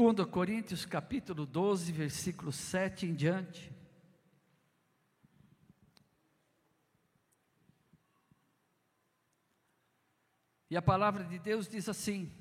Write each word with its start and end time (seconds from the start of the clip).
2 0.00 0.26
Coríntios 0.30 0.86
capítulo 0.86 1.44
12, 1.44 1.92
versículo 1.92 2.50
7 2.50 3.04
em 3.04 3.14
diante. 3.14 3.70
E 10.70 10.76
a 10.78 10.80
palavra 10.80 11.22
de 11.22 11.38
Deus 11.38 11.68
diz 11.68 11.86
assim: 11.86 12.32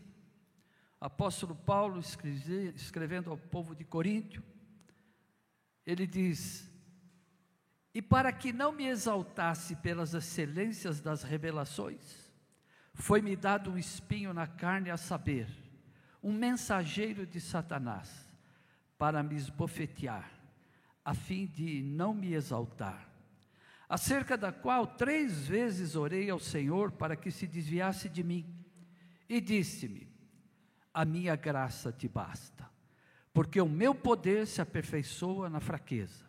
apóstolo 1.02 1.54
Paulo 1.54 2.00
escrevendo 2.00 3.30
ao 3.30 3.38
povo 3.38 3.76
de 3.76 3.84
Coríntio, 3.84 4.42
ele 5.86 6.08
diz: 6.08 6.72
E 7.94 8.02
para 8.02 8.32
que 8.32 8.54
não 8.54 8.72
me 8.72 8.86
exaltasse 8.86 9.76
pelas 9.76 10.14
excelências 10.14 11.02
das 11.02 11.24
revelações, 11.24 12.32
foi-me 12.94 13.36
dado 13.36 13.72
um 13.72 13.78
espinho 13.78 14.34
na 14.34 14.48
carne, 14.48 14.90
a 14.90 14.96
saber, 14.96 15.69
um 16.22 16.34
mensageiro 16.34 17.26
de 17.26 17.40
Satanás, 17.40 18.28
para 18.98 19.24
me 19.24 19.36
esbofetear, 19.36 20.30
a 21.04 21.14
fim 21.14 21.46
de 21.46 21.82
não 21.82 22.14
me 22.14 22.34
exaltar. 22.34 23.08
Acerca 23.88 24.38
da 24.38 24.52
qual 24.52 24.86
três 24.86 25.48
vezes 25.48 25.96
orei 25.96 26.30
ao 26.30 26.40
Senhor 26.40 26.92
para 26.92 27.16
que 27.16 27.32
se 27.32 27.48
desviasse 27.48 28.10
de 28.10 28.24
mim, 28.24 28.46
e 29.28 29.40
disse-me: 29.40 30.08
A 30.94 31.06
minha 31.06 31.36
graça 31.36 31.92
te 31.92 32.08
basta, 32.08 32.70
porque 33.34 33.60
o 33.62 33.70
meu 33.70 33.96
poder 33.96 34.46
se 34.46 34.62
aperfeiçoa 34.62 35.50
na 35.50 35.60
fraqueza. 35.60 36.28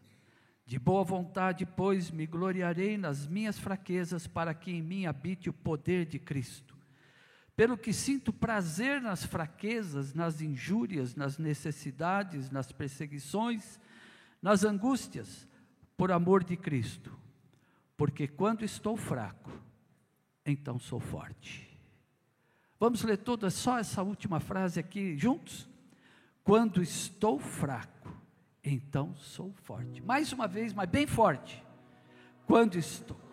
De 0.64 0.78
boa 0.78 1.02
vontade, 1.02 1.66
pois, 1.66 2.12
me 2.12 2.26
gloriarei 2.26 2.96
nas 2.96 3.26
minhas 3.26 3.58
fraquezas, 3.58 4.28
para 4.28 4.54
que 4.54 4.70
em 4.70 4.80
mim 4.80 5.04
habite 5.04 5.50
o 5.50 5.52
poder 5.52 6.06
de 6.06 6.20
Cristo 6.20 6.79
pelo 7.56 7.76
que 7.76 7.92
sinto 7.92 8.32
prazer 8.32 9.00
nas 9.00 9.24
fraquezas, 9.24 10.14
nas 10.14 10.40
injúrias, 10.40 11.14
nas 11.14 11.38
necessidades, 11.38 12.50
nas 12.50 12.72
perseguições, 12.72 13.78
nas 14.40 14.64
angústias, 14.64 15.46
por 15.96 16.10
amor 16.10 16.42
de 16.42 16.56
Cristo. 16.56 17.14
Porque 17.96 18.26
quando 18.26 18.64
estou 18.64 18.96
fraco, 18.96 19.50
então 20.46 20.78
sou 20.78 20.98
forte. 20.98 21.68
Vamos 22.78 23.02
ler 23.02 23.18
toda 23.18 23.50
só 23.50 23.78
essa 23.78 24.02
última 24.02 24.40
frase 24.40 24.80
aqui 24.80 25.18
juntos? 25.18 25.68
Quando 26.42 26.82
estou 26.82 27.38
fraco, 27.38 28.10
então 28.64 29.14
sou 29.16 29.52
forte. 29.52 30.00
Mais 30.00 30.32
uma 30.32 30.48
vez, 30.48 30.72
mas 30.72 30.88
bem 30.88 31.06
forte. 31.06 31.62
Quando 32.46 32.78
estou 32.78 33.29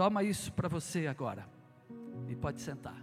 Toma 0.00 0.22
isso 0.22 0.50
para 0.54 0.66
você 0.66 1.06
agora. 1.06 1.46
E 2.26 2.34
pode 2.34 2.62
sentar. 2.62 2.96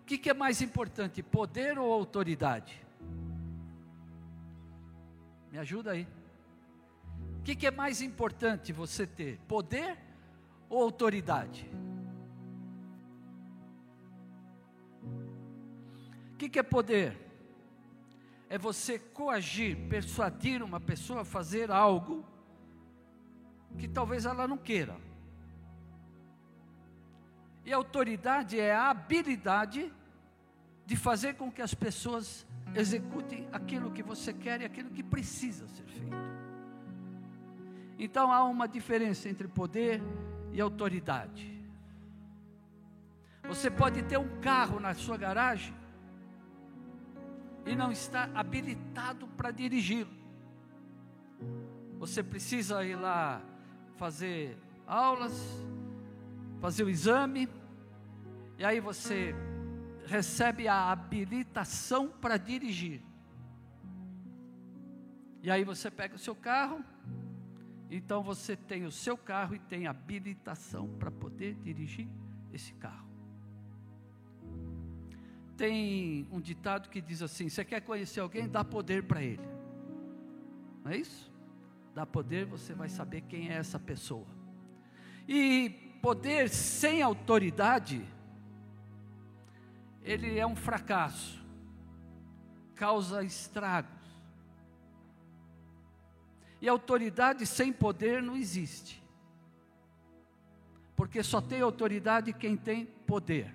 O 0.00 0.04
que, 0.06 0.16
que 0.16 0.30
é 0.30 0.32
mais 0.32 0.62
importante, 0.62 1.22
poder 1.22 1.78
ou 1.78 1.92
autoridade? 1.92 2.82
Me 5.52 5.58
ajuda 5.58 5.90
aí. 5.90 6.08
O 7.40 7.42
que, 7.42 7.54
que 7.54 7.66
é 7.66 7.70
mais 7.70 8.00
importante 8.00 8.72
você 8.72 9.06
ter, 9.06 9.38
poder 9.46 9.98
ou 10.70 10.82
autoridade? 10.82 11.70
O 16.32 16.36
que, 16.38 16.48
que 16.48 16.58
é 16.58 16.62
poder? 16.62 17.14
É 18.48 18.56
você 18.56 18.98
coagir, 18.98 19.76
persuadir 19.90 20.62
uma 20.62 20.80
pessoa 20.80 21.20
a 21.20 21.24
fazer 21.26 21.70
algo 21.70 22.24
que 23.78 23.88
talvez 23.88 24.26
ela 24.26 24.46
não 24.46 24.58
queira. 24.58 24.96
E 27.64 27.72
autoridade 27.72 28.58
é 28.58 28.74
a 28.74 28.90
habilidade 28.90 29.92
de 30.84 30.96
fazer 30.96 31.34
com 31.34 31.50
que 31.50 31.62
as 31.62 31.74
pessoas 31.74 32.46
executem 32.74 33.48
aquilo 33.52 33.90
que 33.90 34.02
você 34.02 34.32
quer 34.32 34.60
e 34.60 34.64
aquilo 34.64 34.90
que 34.90 35.02
precisa 35.02 35.68
ser 35.68 35.84
feito. 35.84 36.16
Então 37.98 38.32
há 38.32 38.44
uma 38.44 38.66
diferença 38.66 39.28
entre 39.28 39.48
poder 39.48 40.00
e 40.52 40.60
autoridade. 40.60 41.58
Você 43.44 43.70
pode 43.70 44.02
ter 44.02 44.18
um 44.18 44.40
carro 44.40 44.78
na 44.78 44.94
sua 44.94 45.16
garagem 45.16 45.74
e 47.66 47.74
não 47.74 47.92
está 47.92 48.30
habilitado 48.34 49.26
para 49.28 49.50
dirigi-lo. 49.50 50.16
Você 51.98 52.22
precisa 52.22 52.84
ir 52.84 52.96
lá 52.96 53.42
fazer 53.98 54.56
aulas, 54.86 55.34
fazer 56.60 56.84
o 56.84 56.88
exame, 56.88 57.48
e 58.56 58.64
aí 58.64 58.80
você 58.80 59.34
recebe 60.06 60.66
a 60.68 60.90
habilitação 60.90 62.08
para 62.08 62.36
dirigir. 62.36 63.02
E 65.42 65.50
aí 65.50 65.64
você 65.64 65.90
pega 65.90 66.14
o 66.14 66.18
seu 66.18 66.34
carro, 66.34 66.82
então 67.90 68.22
você 68.22 68.56
tem 68.56 68.84
o 68.84 68.92
seu 68.92 69.16
carro 69.16 69.54
e 69.54 69.58
tem 69.58 69.86
habilitação 69.86 70.88
para 70.98 71.10
poder 71.10 71.54
dirigir 71.56 72.08
esse 72.52 72.72
carro. 72.74 73.06
Tem 75.56 76.26
um 76.30 76.40
ditado 76.40 76.88
que 76.88 77.00
diz 77.00 77.20
assim: 77.20 77.48
você 77.48 77.64
quer 77.64 77.80
conhecer 77.80 78.20
alguém, 78.20 78.48
dá 78.48 78.64
poder 78.64 79.02
para 79.02 79.22
ele. 79.22 79.42
Não 80.84 80.92
é 80.92 80.96
isso? 80.96 81.32
Dá 81.98 82.06
poder, 82.06 82.44
você 82.46 82.72
vai 82.72 82.88
saber 82.88 83.22
quem 83.22 83.50
é 83.50 83.54
essa 83.54 83.76
pessoa. 83.76 84.24
E 85.26 85.68
poder 86.00 86.48
sem 86.48 87.02
autoridade, 87.02 88.06
ele 90.04 90.38
é 90.38 90.46
um 90.46 90.54
fracasso, 90.54 91.44
causa 92.76 93.24
estragos. 93.24 93.90
E 96.60 96.68
autoridade 96.68 97.44
sem 97.44 97.72
poder 97.72 98.22
não 98.22 98.36
existe. 98.36 99.02
Porque 100.94 101.20
só 101.20 101.40
tem 101.40 101.62
autoridade 101.62 102.32
quem 102.32 102.56
tem 102.56 102.86
poder. 103.08 103.52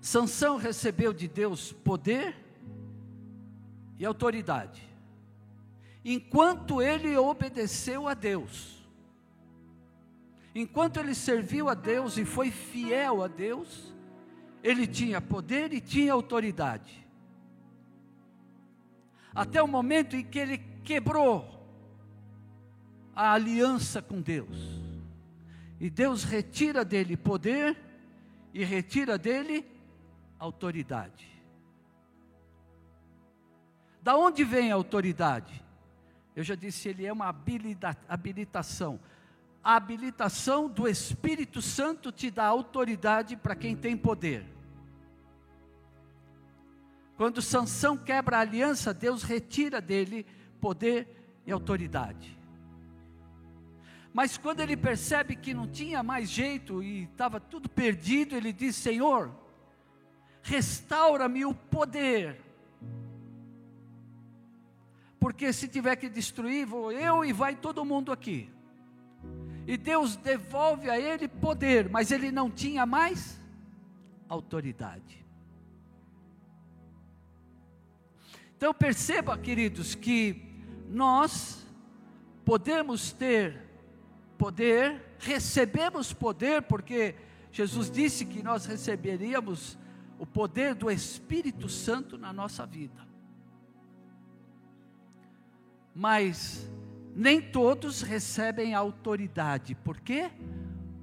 Sansão 0.00 0.56
recebeu 0.56 1.12
de 1.12 1.28
Deus 1.28 1.70
poder 1.70 2.34
e 3.98 4.06
autoridade 4.06 4.89
enquanto 6.04 6.80
ele 6.80 7.16
obedeceu 7.16 8.08
a 8.08 8.14
Deus, 8.14 8.84
enquanto 10.54 10.98
ele 10.98 11.14
serviu 11.14 11.68
a 11.68 11.74
Deus 11.74 12.16
e 12.16 12.24
foi 12.24 12.50
fiel 12.50 13.22
a 13.22 13.28
Deus, 13.28 13.94
ele 14.62 14.86
tinha 14.86 15.20
poder 15.20 15.72
e 15.72 15.80
tinha 15.80 16.12
autoridade. 16.12 17.06
Até 19.34 19.62
o 19.62 19.68
momento 19.68 20.16
em 20.16 20.24
que 20.24 20.38
ele 20.38 20.58
quebrou 20.82 21.60
a 23.14 23.32
aliança 23.32 24.02
com 24.02 24.20
Deus. 24.20 24.80
E 25.78 25.88
Deus 25.88 26.24
retira 26.24 26.84
dele 26.84 27.16
poder 27.16 27.76
e 28.52 28.64
retira 28.64 29.16
dele 29.16 29.64
autoridade. 30.38 31.28
Da 34.02 34.16
onde 34.16 34.42
vem 34.44 34.72
a 34.72 34.74
autoridade? 34.74 35.62
Eu 36.34 36.44
já 36.44 36.54
disse, 36.54 36.88
ele 36.88 37.04
é 37.04 37.12
uma 37.12 37.28
habilitação. 38.08 39.00
A 39.62 39.76
habilitação 39.76 40.68
do 40.68 40.88
Espírito 40.88 41.60
Santo 41.60 42.10
te 42.10 42.30
dá 42.30 42.46
autoridade 42.46 43.36
para 43.36 43.54
quem 43.54 43.76
tem 43.76 43.96
poder. 43.96 44.46
Quando 47.16 47.42
Sansão 47.42 47.96
quebra 47.98 48.38
a 48.38 48.40
aliança, 48.40 48.94
Deus 48.94 49.22
retira 49.22 49.80
dele 49.80 50.24
poder 50.60 51.40
e 51.46 51.52
autoridade. 51.52 52.38
Mas 54.12 54.38
quando 54.38 54.60
ele 54.60 54.76
percebe 54.76 55.36
que 55.36 55.52
não 55.52 55.68
tinha 55.68 56.02
mais 56.02 56.30
jeito 56.30 56.82
e 56.82 57.04
estava 57.04 57.38
tudo 57.38 57.68
perdido, 57.68 58.34
ele 58.34 58.52
diz: 58.52 58.74
Senhor, 58.74 59.30
restaura-me 60.42 61.44
o 61.44 61.54
poder 61.54 62.40
porque 65.30 65.52
se 65.52 65.68
tiver 65.68 65.94
que 65.94 66.08
destruir, 66.08 66.66
vou 66.66 66.90
eu 66.90 67.24
e 67.24 67.32
vai 67.32 67.54
todo 67.54 67.84
mundo 67.84 68.10
aqui. 68.10 68.50
E 69.64 69.76
Deus 69.76 70.16
devolve 70.16 70.90
a 70.90 70.98
ele 70.98 71.28
poder, 71.28 71.88
mas 71.88 72.10
ele 72.10 72.32
não 72.32 72.50
tinha 72.50 72.84
mais 72.84 73.38
autoridade. 74.28 75.24
Então 78.56 78.74
perceba, 78.74 79.38
queridos, 79.38 79.94
que 79.94 80.42
nós 80.88 81.64
podemos 82.44 83.12
ter 83.12 83.68
poder, 84.36 85.14
recebemos 85.20 86.12
poder, 86.12 86.62
porque 86.62 87.14
Jesus 87.52 87.88
disse 87.88 88.24
que 88.24 88.42
nós 88.42 88.66
receberíamos 88.66 89.78
o 90.18 90.26
poder 90.26 90.74
do 90.74 90.90
Espírito 90.90 91.68
Santo 91.68 92.18
na 92.18 92.32
nossa 92.32 92.66
vida 92.66 93.09
mas 95.94 96.68
nem 97.14 97.40
todos 97.40 98.02
recebem 98.02 98.74
autoridade. 98.74 99.74
Por 99.74 100.00
quê? 100.00 100.30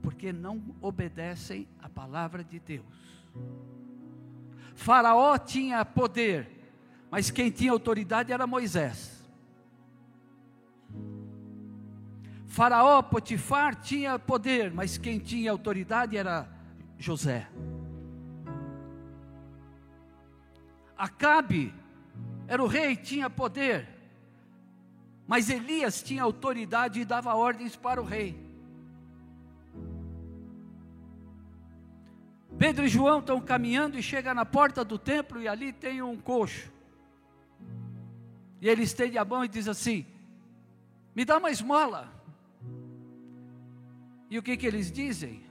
porque 0.07 0.31
não 0.31 0.63
obedecem 0.81 1.67
à 1.81 1.89
palavra 1.89 2.41
de 2.41 2.59
Deus. 2.59 2.85
Faraó 4.73 5.37
tinha 5.37 5.83
poder, 5.83 6.49
mas 7.11 7.29
quem 7.29 7.51
tinha 7.51 7.73
autoridade 7.73 8.31
era 8.31 8.47
Moisés. 8.47 9.21
Faraó 12.45 13.01
Potifar 13.01 13.75
tinha 13.75 14.17
poder, 14.17 14.71
mas 14.71 14.97
quem 14.97 15.19
tinha 15.19 15.51
autoridade 15.51 16.15
era 16.15 16.47
José. 16.97 17.45
Acabe 20.97 21.73
era 22.47 22.63
o 22.63 22.67
rei, 22.67 22.95
tinha 22.95 23.29
poder, 23.29 23.89
mas 25.27 25.49
Elias 25.49 26.01
tinha 26.01 26.23
autoridade 26.23 27.01
e 27.01 27.05
dava 27.05 27.35
ordens 27.35 27.75
para 27.75 28.01
o 28.01 28.05
rei. 28.05 28.47
Pedro 32.57 32.85
e 32.85 32.89
João 32.89 33.19
estão 33.19 33.39
caminhando 33.39 33.99
e 33.99 34.01
chega 34.01 34.33
na 34.33 34.45
porta 34.45 34.83
do 34.83 34.97
templo 34.97 35.41
e 35.41 35.47
ali 35.47 35.73
tem 35.73 36.01
um 36.01 36.15
coxo. 36.15 36.71
E 38.61 38.67
ele 38.67 38.83
estende 38.83 39.17
a 39.17 39.25
mão 39.25 39.43
e 39.43 39.47
diz 39.47 39.67
assim: 39.67 40.05
Me 41.13 41.23
dá 41.25 41.37
uma 41.37 41.51
esmola. 41.51 42.11
E 44.29 44.39
o 44.39 44.43
que, 44.43 44.57
que 44.57 44.65
eles 44.65 44.91
dizem? 44.91 45.43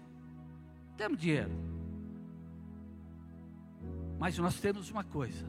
Temos 0.97 1.19
dinheiro. 1.19 1.53
Mas 4.19 4.37
nós 4.39 4.59
temos 4.59 4.91
uma 4.91 5.05
coisa: 5.05 5.47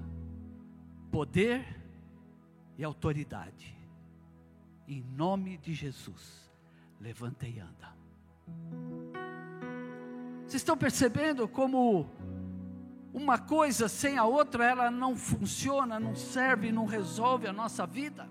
poder 1.09 1.65
e 2.77 2.83
autoridade. 2.83 3.75
Em 4.88 5.04
nome 5.18 5.57
de 5.57 5.74
Jesus, 5.74 6.50
levanta 7.01 7.45
e 7.45 7.60
anda. 7.60 7.94
Vocês 10.44 10.62
estão 10.62 10.78
percebendo 10.78 11.45
como 11.45 12.10
uma 13.13 13.38
coisa 13.38 13.89
sem 13.89 14.18
a 14.18 14.24
outra 14.24 14.63
ela 14.63 14.89
não 14.89 15.13
funciona, 15.13 16.00
não 16.00 16.16
serve, 16.16 16.72
não 16.72 16.86
resolve 16.86 17.48
a 17.48 17.51
nossa 17.51 17.86
vida? 17.86 18.30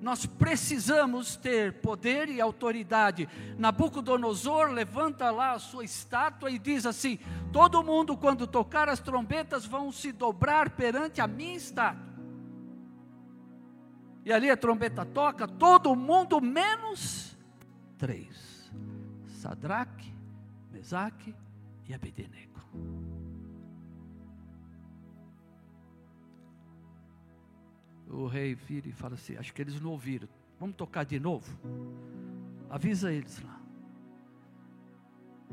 Nós 0.00 0.24
precisamos 0.24 1.36
ter 1.36 1.80
poder 1.80 2.30
e 2.30 2.40
autoridade. 2.40 3.28
Nabucodonosor 3.58 4.70
levanta 4.70 5.30
lá 5.30 5.52
a 5.52 5.58
sua 5.58 5.84
estátua 5.84 6.50
e 6.50 6.58
diz 6.58 6.86
assim: 6.86 7.18
Todo 7.52 7.82
mundo, 7.82 8.16
quando 8.16 8.46
tocar 8.46 8.88
as 8.88 9.00
trombetas, 9.00 9.66
vão 9.66 9.92
se 9.92 10.10
dobrar 10.10 10.70
perante 10.70 11.20
a 11.20 11.26
minha 11.26 11.56
estátua. 11.56 12.13
E 14.24 14.32
ali 14.32 14.50
a 14.50 14.56
trombeta 14.56 15.04
toca, 15.04 15.46
todo 15.46 15.94
mundo 15.94 16.40
menos 16.40 17.36
três: 17.98 18.72
Sadraque, 19.26 20.12
Mesaque 20.72 21.34
e 21.86 21.92
Abednego. 21.92 22.54
O 28.08 28.26
rei 28.26 28.54
vira 28.54 28.88
e 28.88 28.92
fala 28.92 29.14
assim: 29.14 29.36
Acho 29.36 29.52
que 29.52 29.60
eles 29.60 29.80
não 29.80 29.90
ouviram. 29.90 30.28
Vamos 30.58 30.76
tocar 30.76 31.04
de 31.04 31.20
novo? 31.20 31.58
Avisa 32.70 33.12
eles 33.12 33.42
lá. 33.42 33.60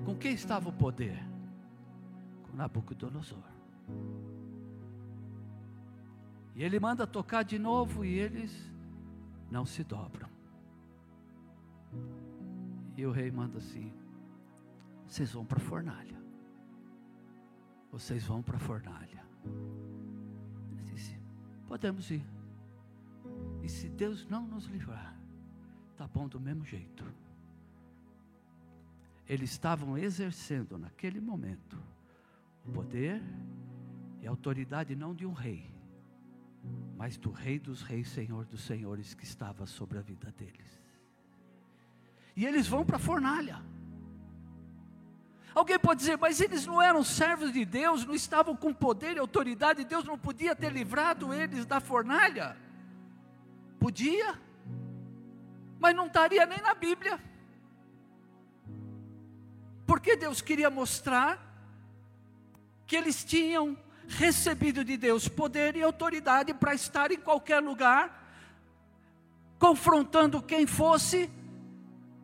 Com 0.06 0.16
quem 0.16 0.34
estava 0.34 0.70
o 0.70 0.74
poder? 0.74 1.20
Com 2.44 2.56
Nabucodonosor. 2.56 3.44
Ele 6.64 6.80
manda 6.80 7.08
tocar 7.08 7.44
de 7.44 7.58
novo 7.58 8.06
e 8.06 8.20
eles 8.20 8.52
não 9.50 9.66
se 9.66 9.84
dobram. 9.84 10.30
E 12.96 13.06
o 13.06 13.12
rei 13.12 13.32
manda 13.32 13.58
assim: 13.58 13.92
vocês 15.08 15.34
vão 15.34 15.46
para 15.46 15.58
a 15.58 15.62
fornalha. 15.62 16.22
Vocês 17.92 18.24
vão 18.24 18.42
para 18.42 18.56
a 18.56 18.60
fornalha. 18.60 19.26
Ele 20.72 20.84
disse: 20.84 21.20
Podemos 21.68 22.10
ir. 22.12 22.26
E 23.62 23.68
se 23.68 23.90
Deus 23.90 24.26
não 24.28 24.48
nos 24.48 24.66
livrar, 24.66 25.20
tá 25.98 26.08
bom 26.08 26.28
do 26.28 26.40
mesmo 26.40 26.64
jeito. 26.64 27.04
Eles 29.28 29.52
estavam 29.52 29.98
exercendo 29.98 30.78
naquele 30.78 31.20
momento 31.20 31.78
o 32.66 32.72
poder 32.72 33.22
e 34.22 34.28
a 34.28 34.30
autoridade 34.30 34.96
não 34.96 35.16
de 35.16 35.26
um 35.26 35.34
rei, 35.34 35.70
mas 36.96 37.18
do 37.18 37.32
Rei 37.32 37.58
dos 37.58 37.82
Reis, 37.82 38.10
Senhor 38.10 38.46
dos 38.46 38.62
Senhores, 38.62 39.14
que 39.14 39.24
estava 39.24 39.66
sobre 39.66 39.98
a 39.98 40.02
vida 40.02 40.32
deles. 40.32 40.80
E 42.36 42.46
eles 42.46 42.68
vão 42.68 42.86
para 42.86 42.98
a 42.98 43.00
fornalha. 43.00 43.62
Alguém 45.54 45.78
pode 45.78 46.00
dizer, 46.00 46.18
mas 46.18 46.40
eles 46.40 46.66
não 46.66 46.82
eram 46.82 47.04
servos 47.04 47.52
de 47.52 47.66
Deus, 47.66 48.06
não 48.06 48.16
estavam 48.16 48.56
com 48.56 48.74
poder 48.74 49.18
e 49.18 49.20
autoridade, 49.20 49.84
Deus 49.84 50.06
não 50.06 50.18
podia 50.18 50.56
ter 50.56 50.72
livrado 50.72 51.34
eles 51.34 51.66
da 51.66 51.82
fornalha? 51.82 52.56
Podia, 53.78 54.40
mas 55.80 55.96
não 55.96 56.08
estaria 56.08 56.46
nem 56.46 56.62
na 56.62 56.74
Bíblia, 56.74 57.20
porque 59.86 60.16
Deus 60.16 60.42
queria 60.42 60.70
mostrar 60.70 61.52
que 62.88 62.96
eles 62.96 63.24
tinham 63.24 63.78
recebido 64.18 64.84
de 64.84 64.98
Deus 64.98 65.28
poder 65.28 65.76
e 65.76 65.82
autoridade 65.82 66.54
para 66.54 66.74
estar 66.74 67.12
em 67.12 67.20
qualquer 67.20 67.62
lugar, 67.62 68.20
confrontando 69.58 70.42
quem 70.42 70.66
fosse 70.66 71.30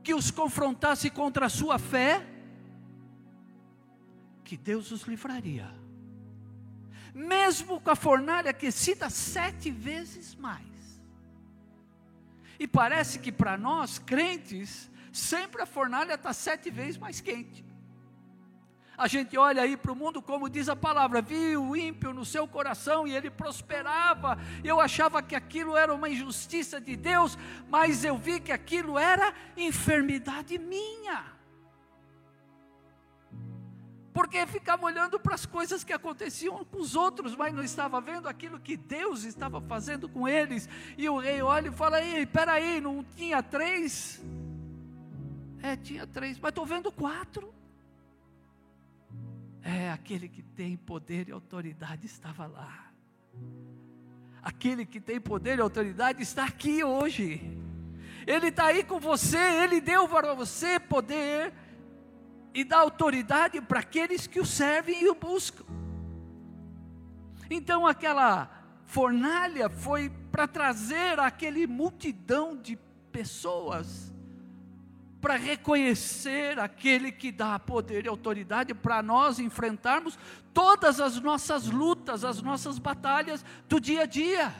que 0.03 0.13
os 0.13 0.31
confrontasse 0.31 1.09
contra 1.09 1.47
a 1.47 1.49
sua 1.49 1.77
fé 1.77 2.25
que 4.43 4.55
Deus 4.55 4.91
os 4.91 5.01
livraria. 5.01 5.69
Mesmo 7.13 7.81
com 7.81 7.89
a 7.89 7.95
fornalha 7.95 8.51
aquecida 8.51 9.09
sete 9.09 9.69
vezes 9.69 10.35
mais. 10.35 10.65
E 12.57 12.65
parece 12.65 13.19
que 13.19 13.31
para 13.31 13.57
nós, 13.57 13.99
crentes, 13.99 14.89
sempre 15.11 15.61
a 15.61 15.65
fornalha 15.65 16.13
está 16.13 16.31
sete 16.31 16.69
vezes 16.69 16.97
mais 16.97 17.19
quente. 17.19 17.66
A 18.97 19.07
gente 19.07 19.37
olha 19.37 19.61
aí 19.61 19.77
para 19.77 19.91
o 19.91 19.95
mundo, 19.95 20.21
como 20.21 20.49
diz 20.49 20.67
a 20.67 20.75
palavra, 20.75 21.21
viu 21.21 21.63
o 21.63 21.77
ímpio 21.77 22.11
no 22.11 22.25
seu 22.25 22.47
coração 22.47 23.07
e 23.07 23.15
ele 23.15 23.29
prosperava. 23.29 24.39
Eu 24.63 24.81
achava 24.81 25.21
que 25.21 25.35
aquilo 25.35 25.77
era 25.77 25.93
uma 25.93 26.09
injustiça 26.09 26.81
de 26.81 26.95
Deus, 26.95 27.37
mas 27.69 28.03
eu 28.03 28.17
vi 28.17 28.39
que 28.39 28.51
aquilo 28.51 28.97
era 28.97 29.33
enfermidade 29.55 30.57
minha 30.57 31.37
porque 34.17 34.47
ficava 34.47 34.83
olhando 34.83 35.19
para 35.19 35.35
as 35.35 35.45
coisas 35.45 35.83
que 35.83 35.93
aconteciam 35.93 36.65
com 36.65 36.79
os 36.79 36.95
outros, 36.95 37.35
mas 37.35 37.53
não 37.53 37.63
estava 37.63 38.01
vendo 38.01 38.27
aquilo 38.27 38.59
que 38.59 38.75
Deus 38.75 39.23
estava 39.23 39.61
fazendo 39.61 40.09
com 40.09 40.27
eles. 40.27 40.67
E 40.97 41.07
o 41.07 41.19
rei 41.19 41.39
olha 41.43 41.67
e 41.67 41.71
fala: 41.71 42.01
Ei, 42.01 42.25
peraí, 42.25 42.81
não 42.81 43.03
tinha 43.15 43.43
três? 43.43 44.19
É, 45.61 45.75
tinha 45.75 46.07
três, 46.07 46.39
mas 46.39 46.49
estou 46.49 46.65
vendo 46.65 46.91
quatro. 46.91 47.53
É, 49.63 49.91
aquele 49.91 50.29
que 50.29 50.41
tem 50.41 50.77
poder 50.77 51.27
e 51.27 51.31
autoridade 51.31 52.05
estava 52.05 52.45
lá. 52.45 52.91
Aquele 54.41 54.85
que 54.85 54.99
tem 54.99 55.19
poder 55.19 55.57
e 55.57 55.61
autoridade 55.61 56.21
está 56.21 56.45
aqui 56.45 56.83
hoje. 56.83 57.41
Ele 58.25 58.47
está 58.47 58.65
aí 58.65 58.83
com 58.83 58.99
você, 58.99 59.37
ele 59.37 59.79
deu 59.79 60.07
para 60.07 60.33
você 60.33 60.79
poder 60.79 61.53
e 62.53 62.63
dá 62.63 62.79
autoridade 62.79 63.61
para 63.61 63.79
aqueles 63.79 64.27
que 64.27 64.39
o 64.39 64.45
servem 64.45 65.03
e 65.03 65.09
o 65.09 65.15
buscam. 65.15 65.63
Então 67.49 67.85
aquela 67.85 68.49
fornalha 68.85 69.69
foi 69.69 70.09
para 70.31 70.47
trazer 70.47 71.19
aquele 71.19 71.67
multidão 71.67 72.55
de 72.55 72.77
pessoas 73.11 74.13
para 75.19 75.35
reconhecer 75.35 76.59
aquele 76.59 77.11
que 77.11 77.31
dá 77.31 77.57
poder 77.57 78.05
e 78.05 78.09
autoridade 78.09 78.73
para 78.73 79.01
nós 79.01 79.39
enfrentarmos 79.39 80.17
todas 80.53 80.99
as 80.99 81.19
nossas 81.19 81.67
lutas, 81.67 82.23
as 82.23 82.41
nossas 82.41 82.77
batalhas 82.77 83.43
do 83.67 83.79
dia 83.79 84.03
a 84.03 84.05
dia. 84.05 84.53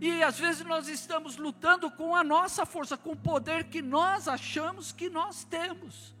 E 0.00 0.22
às 0.22 0.38
vezes 0.38 0.64
nós 0.64 0.88
estamos 0.88 1.36
lutando 1.36 1.88
com 1.90 2.16
a 2.16 2.24
nossa 2.24 2.66
força, 2.66 2.96
com 2.96 3.12
o 3.12 3.16
poder 3.16 3.64
que 3.64 3.80
nós 3.80 4.26
achamos 4.26 4.90
que 4.90 5.08
nós 5.08 5.44
temos. 5.44 6.12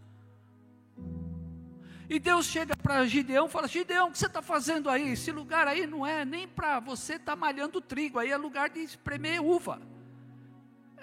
E 2.08 2.18
Deus 2.18 2.46
chega 2.46 2.76
para 2.76 3.04
Gideão 3.06 3.46
e 3.46 3.50
fala: 3.50 3.66
Gideão, 3.66 4.08
o 4.08 4.12
que 4.12 4.18
você 4.18 4.26
está 4.26 4.42
fazendo 4.42 4.88
aí? 4.88 5.12
Esse 5.12 5.32
lugar 5.32 5.66
aí 5.66 5.86
não 5.86 6.06
é 6.06 6.24
nem 6.24 6.46
para 6.46 6.78
você 6.78 7.14
estar 7.14 7.32
tá 7.32 7.36
malhando 7.36 7.80
trigo, 7.80 8.18
aí 8.18 8.30
é 8.30 8.36
lugar 8.36 8.68
de 8.70 8.80
espremer 8.80 9.42
uva. 9.42 9.80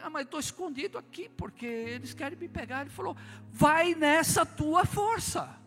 Ah, 0.01 0.09
mas 0.09 0.23
estou 0.23 0.39
escondido 0.39 0.97
aqui 0.97 1.29
porque 1.29 1.65
eles 1.65 2.13
querem 2.13 2.37
me 2.37 2.47
pegar. 2.47 2.81
Ele 2.81 2.89
falou: 2.89 3.15
vai 3.51 3.95
nessa 3.95 4.45
tua 4.45 4.85
força. 4.85 5.57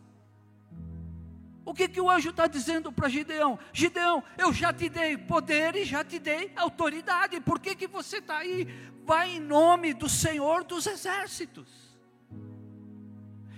O 1.65 1.73
que, 1.73 1.89
que 1.89 2.01
o 2.01 2.11
anjo 2.11 2.31
está 2.31 2.47
dizendo 2.47 2.91
para 2.91 3.09
Gideão? 3.09 3.59
Gideão, 3.73 4.23
eu 4.37 4.53
já 4.53 4.73
te 4.73 4.89
dei 4.89 5.17
poder 5.17 5.77
e 5.77 5.85
já 5.85 6.03
te 6.05 6.19
dei 6.19 6.53
autoridade. 6.57 7.41
Por 7.41 7.61
que, 7.61 7.77
que 7.77 7.87
você 7.87 8.19
está 8.19 8.39
aí? 8.39 8.67
Vai 9.05 9.37
em 9.37 9.41
nome 9.41 9.95
do 9.95 10.09
Senhor 10.09 10.65
dos 10.65 10.87
exércitos. 10.87 11.69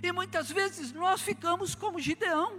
E 0.03 0.13
muitas 0.13 0.51
vezes 0.51 0.93
nós 0.93 1.23
ficamos 1.23 1.75
como 1.75 1.99
Gideão, 1.99 2.59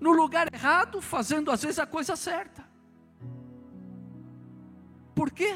no 0.00 0.10
lugar 0.10 0.52
errado, 0.52 1.02
fazendo 1.02 1.50
às 1.50 1.62
vezes 1.62 1.78
a 1.78 1.86
coisa 1.86 2.16
certa. 2.16 2.64
Por 5.14 5.30
quê? 5.30 5.54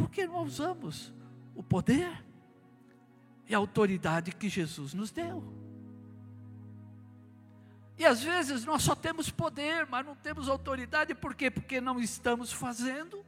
Porque 0.00 0.26
não 0.26 0.42
usamos 0.42 1.12
o 1.54 1.62
poder 1.62 2.24
e 3.46 3.54
a 3.54 3.58
autoridade 3.58 4.32
que 4.32 4.48
Jesus 4.48 4.94
nos 4.94 5.10
deu. 5.10 5.44
E 7.98 8.06
às 8.06 8.22
vezes 8.22 8.64
nós 8.64 8.82
só 8.82 8.94
temos 8.94 9.28
poder, 9.28 9.86
mas 9.86 10.06
não 10.06 10.16
temos 10.16 10.48
autoridade, 10.48 11.14
por 11.14 11.34
quê? 11.34 11.50
Porque 11.50 11.82
não 11.82 12.00
estamos 12.00 12.50
fazendo 12.50 13.22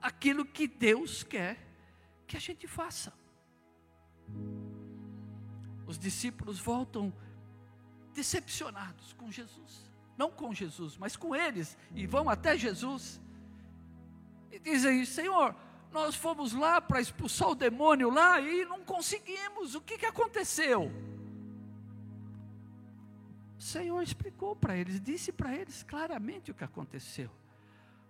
aquilo 0.00 0.46
que 0.46 0.66
Deus 0.66 1.22
quer 1.22 1.58
que 2.26 2.38
a 2.38 2.40
gente 2.40 2.66
faça. 2.66 3.12
Os 5.86 5.98
discípulos 5.98 6.58
voltam 6.58 7.12
decepcionados 8.14 9.12
com 9.12 9.30
Jesus, 9.30 9.92
não 10.16 10.30
com 10.30 10.54
Jesus, 10.54 10.96
mas 10.96 11.18
com 11.18 11.36
eles, 11.36 11.76
e 11.94 12.06
vão 12.06 12.30
até 12.30 12.56
Jesus 12.56 13.20
e 14.56 14.58
dizem: 14.58 15.04
Senhor, 15.04 15.54
nós 15.96 16.14
fomos 16.14 16.52
lá 16.52 16.78
para 16.78 17.00
expulsar 17.00 17.48
o 17.48 17.54
demônio 17.54 18.10
lá 18.10 18.38
e 18.38 18.66
não 18.66 18.84
conseguimos, 18.84 19.74
o 19.74 19.80
que, 19.80 19.96
que 19.96 20.04
aconteceu? 20.04 20.92
O 23.58 23.62
Senhor 23.62 24.02
explicou 24.02 24.54
para 24.54 24.76
eles, 24.76 25.00
disse 25.00 25.32
para 25.32 25.56
eles 25.56 25.82
claramente 25.82 26.50
o 26.50 26.54
que 26.54 26.62
aconteceu. 26.62 27.30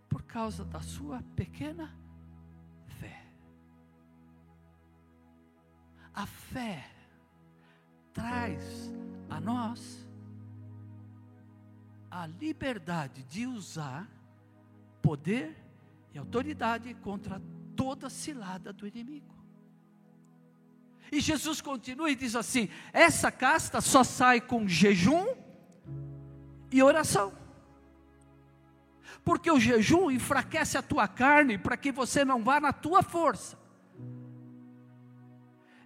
Por 0.08 0.24
causa 0.24 0.64
da 0.64 0.80
sua 0.80 1.22
pequena 1.36 1.96
fé. 2.98 3.24
A 6.12 6.26
fé 6.26 6.90
traz 8.12 8.90
a 9.30 9.40
nós 9.40 10.04
a 12.10 12.26
liberdade 12.26 13.22
de 13.24 13.46
usar 13.46 14.08
poder 15.00 15.56
e 16.12 16.18
autoridade 16.18 16.92
contra 16.94 17.40
toda 17.76 18.10
cilada 18.10 18.72
do 18.72 18.86
inimigo. 18.86 19.36
E 21.12 21.20
Jesus 21.20 21.60
continua 21.60 22.10
e 22.10 22.16
diz 22.16 22.34
assim: 22.34 22.68
essa 22.92 23.30
casta 23.30 23.80
só 23.80 24.02
sai 24.02 24.40
com 24.40 24.66
jejum 24.66 25.26
e 26.72 26.82
oração. 26.82 27.32
Porque 29.24 29.50
o 29.50 29.58
jejum 29.58 30.10
enfraquece 30.10 30.78
a 30.78 30.82
tua 30.82 31.06
carne 31.06 31.58
para 31.58 31.76
que 31.76 31.92
você 31.92 32.24
não 32.24 32.42
vá 32.42 32.60
na 32.60 32.72
tua 32.72 33.02
força. 33.02 33.58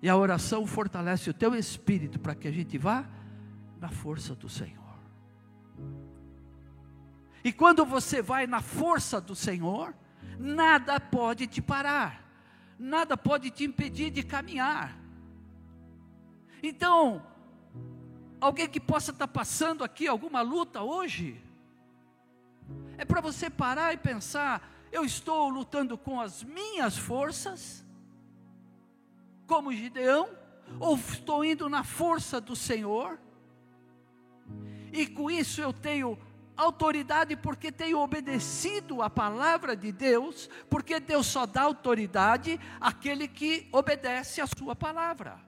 E 0.03 0.09
a 0.09 0.17
oração 0.17 0.67
fortalece 0.67 1.29
o 1.29 1.35
teu 1.35 1.55
espírito 1.55 2.19
para 2.19 2.35
que 2.35 2.49
a 2.49 2.51
gente 2.51 2.79
vá 2.79 3.07
na 3.79 3.91
força 3.91 4.35
do 4.35 4.49
Senhor. 4.49 4.81
E 7.43 7.53
quando 7.53 7.85
você 7.85 8.21
vai 8.21 8.47
na 8.47 8.61
força 8.61 9.21
do 9.21 9.35
Senhor, 9.35 9.95
nada 10.41 10.99
pode 10.99 11.47
te 11.47 11.61
parar, 11.61 12.25
nada 12.79 13.15
pode 13.15 13.51
te 13.51 13.65
impedir 13.65 14.11
de 14.11 14.23
caminhar. 14.23 14.99
Então, 16.63 17.23
alguém 18.41 18.67
que 18.67 18.81
possa 18.81 19.11
estar 19.11 19.29
passando 19.29 19.85
aqui 19.85 20.09
alguma 20.09 20.41
luta 20.41 20.81
hoje, 20.81 21.43
é 22.97 23.05
para 23.05 23.21
você 23.21 23.51
parar 23.51 23.93
e 23.93 23.99
pensar: 23.99 24.67
eu 24.91 25.05
estou 25.05 25.51
lutando 25.51 25.99
com 25.99 26.19
as 26.19 26.43
minhas 26.43 26.97
forças, 26.97 27.85
como 29.47 29.75
Gideão, 29.75 30.31
ou 30.79 30.97
estou 30.97 31.45
indo 31.45 31.69
na 31.69 31.85
força 31.85 32.41
do 32.41 32.57
Senhor, 32.57 33.21
e 34.91 35.07
com 35.07 35.31
isso 35.31 35.61
eu 35.61 35.73
tenho 35.73 36.19
autoridade 36.61 37.37
porque 37.37 37.73
tenho 37.73 37.99
obedecido 37.99 39.03
a 39.03 39.11
palavra 39.11 39.77
de 39.77 39.93
Deus, 39.93 40.49
porque 40.69 41.01
Deus 41.01 41.27
só 41.27 41.47
dá 41.47 41.63
autoridade 41.63 42.59
àquele 42.81 43.27
que 43.27 43.69
obedece 43.73 44.41
a 44.41 44.47
sua 44.47 44.75
palavra. 44.77 45.41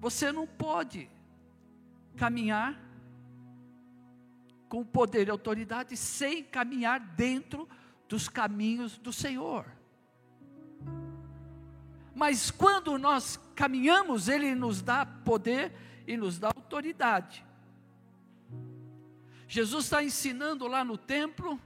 Você 0.00 0.30
não 0.30 0.46
pode 0.46 1.10
caminhar 2.16 2.78
com 4.68 4.84
poder 4.84 5.28
e 5.28 5.30
autoridade 5.30 5.96
sem 5.96 6.42
caminhar 6.42 7.00
dentro 7.00 7.68
dos 8.08 8.28
caminhos 8.28 8.98
do 8.98 9.12
Senhor. 9.12 9.66
Mas 12.14 12.50
quando 12.50 12.98
nós 12.98 13.40
caminhamos, 13.54 14.28
Ele 14.28 14.54
nos 14.54 14.82
dá 14.82 15.04
poder 15.04 15.72
e 16.06 16.16
nos 16.16 16.38
dá 16.38 16.48
autoridade. 16.48 17.44
Jesus 19.54 19.84
está 19.84 20.02
ensinando 20.02 20.66
lá 20.66 20.84
no 20.84 20.98
templo, 20.98 21.60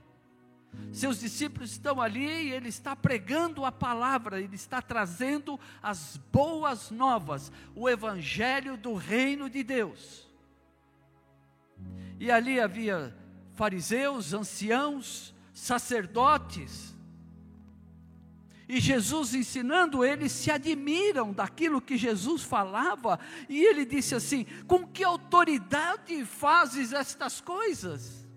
seus 0.91 1.19
discípulos 1.19 1.71
estão 1.71 1.99
ali 1.99 2.23
e 2.23 2.51
ele 2.51 2.69
está 2.69 2.95
pregando 2.95 3.65
a 3.65 3.71
palavra, 3.71 4.39
ele 4.39 4.53
está 4.53 4.79
trazendo 4.79 5.59
as 5.81 6.15
boas 6.31 6.91
novas, 6.91 7.51
o 7.73 7.89
evangelho 7.89 8.77
do 8.77 8.93
reino 8.93 9.49
de 9.49 9.63
Deus. 9.63 10.29
E 12.19 12.29
ali 12.29 12.59
havia 12.59 13.17
fariseus, 13.55 14.35
anciãos, 14.35 15.33
sacerdotes, 15.51 16.95
e 18.69 18.79
Jesus 18.79 19.33
ensinando, 19.33 20.05
eles 20.05 20.31
se 20.31 20.51
admiram 20.51 21.33
daquilo 21.33 21.81
que 21.81 21.97
Jesus 21.97 22.43
falava, 22.43 23.19
e 23.49 23.65
ele 23.65 23.83
disse 23.83 24.13
assim: 24.13 24.45
Com 24.67 24.85
que 24.85 25.03
autoridade 25.29 26.25
fazes 26.25 26.91
estas 26.91 27.39
coisas? 27.39 28.27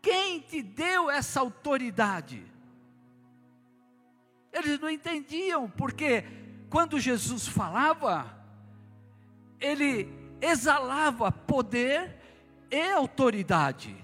Quem 0.00 0.40
te 0.40 0.62
deu 0.62 1.10
essa 1.10 1.40
autoridade? 1.40 2.42
Eles 4.50 4.80
não 4.80 4.88
entendiam, 4.88 5.68
porque 5.68 6.24
quando 6.70 6.98
Jesus 6.98 7.46
falava, 7.46 8.34
ele 9.60 10.08
exalava 10.40 11.30
poder 11.30 12.16
e 12.70 12.90
autoridade. 12.90 13.94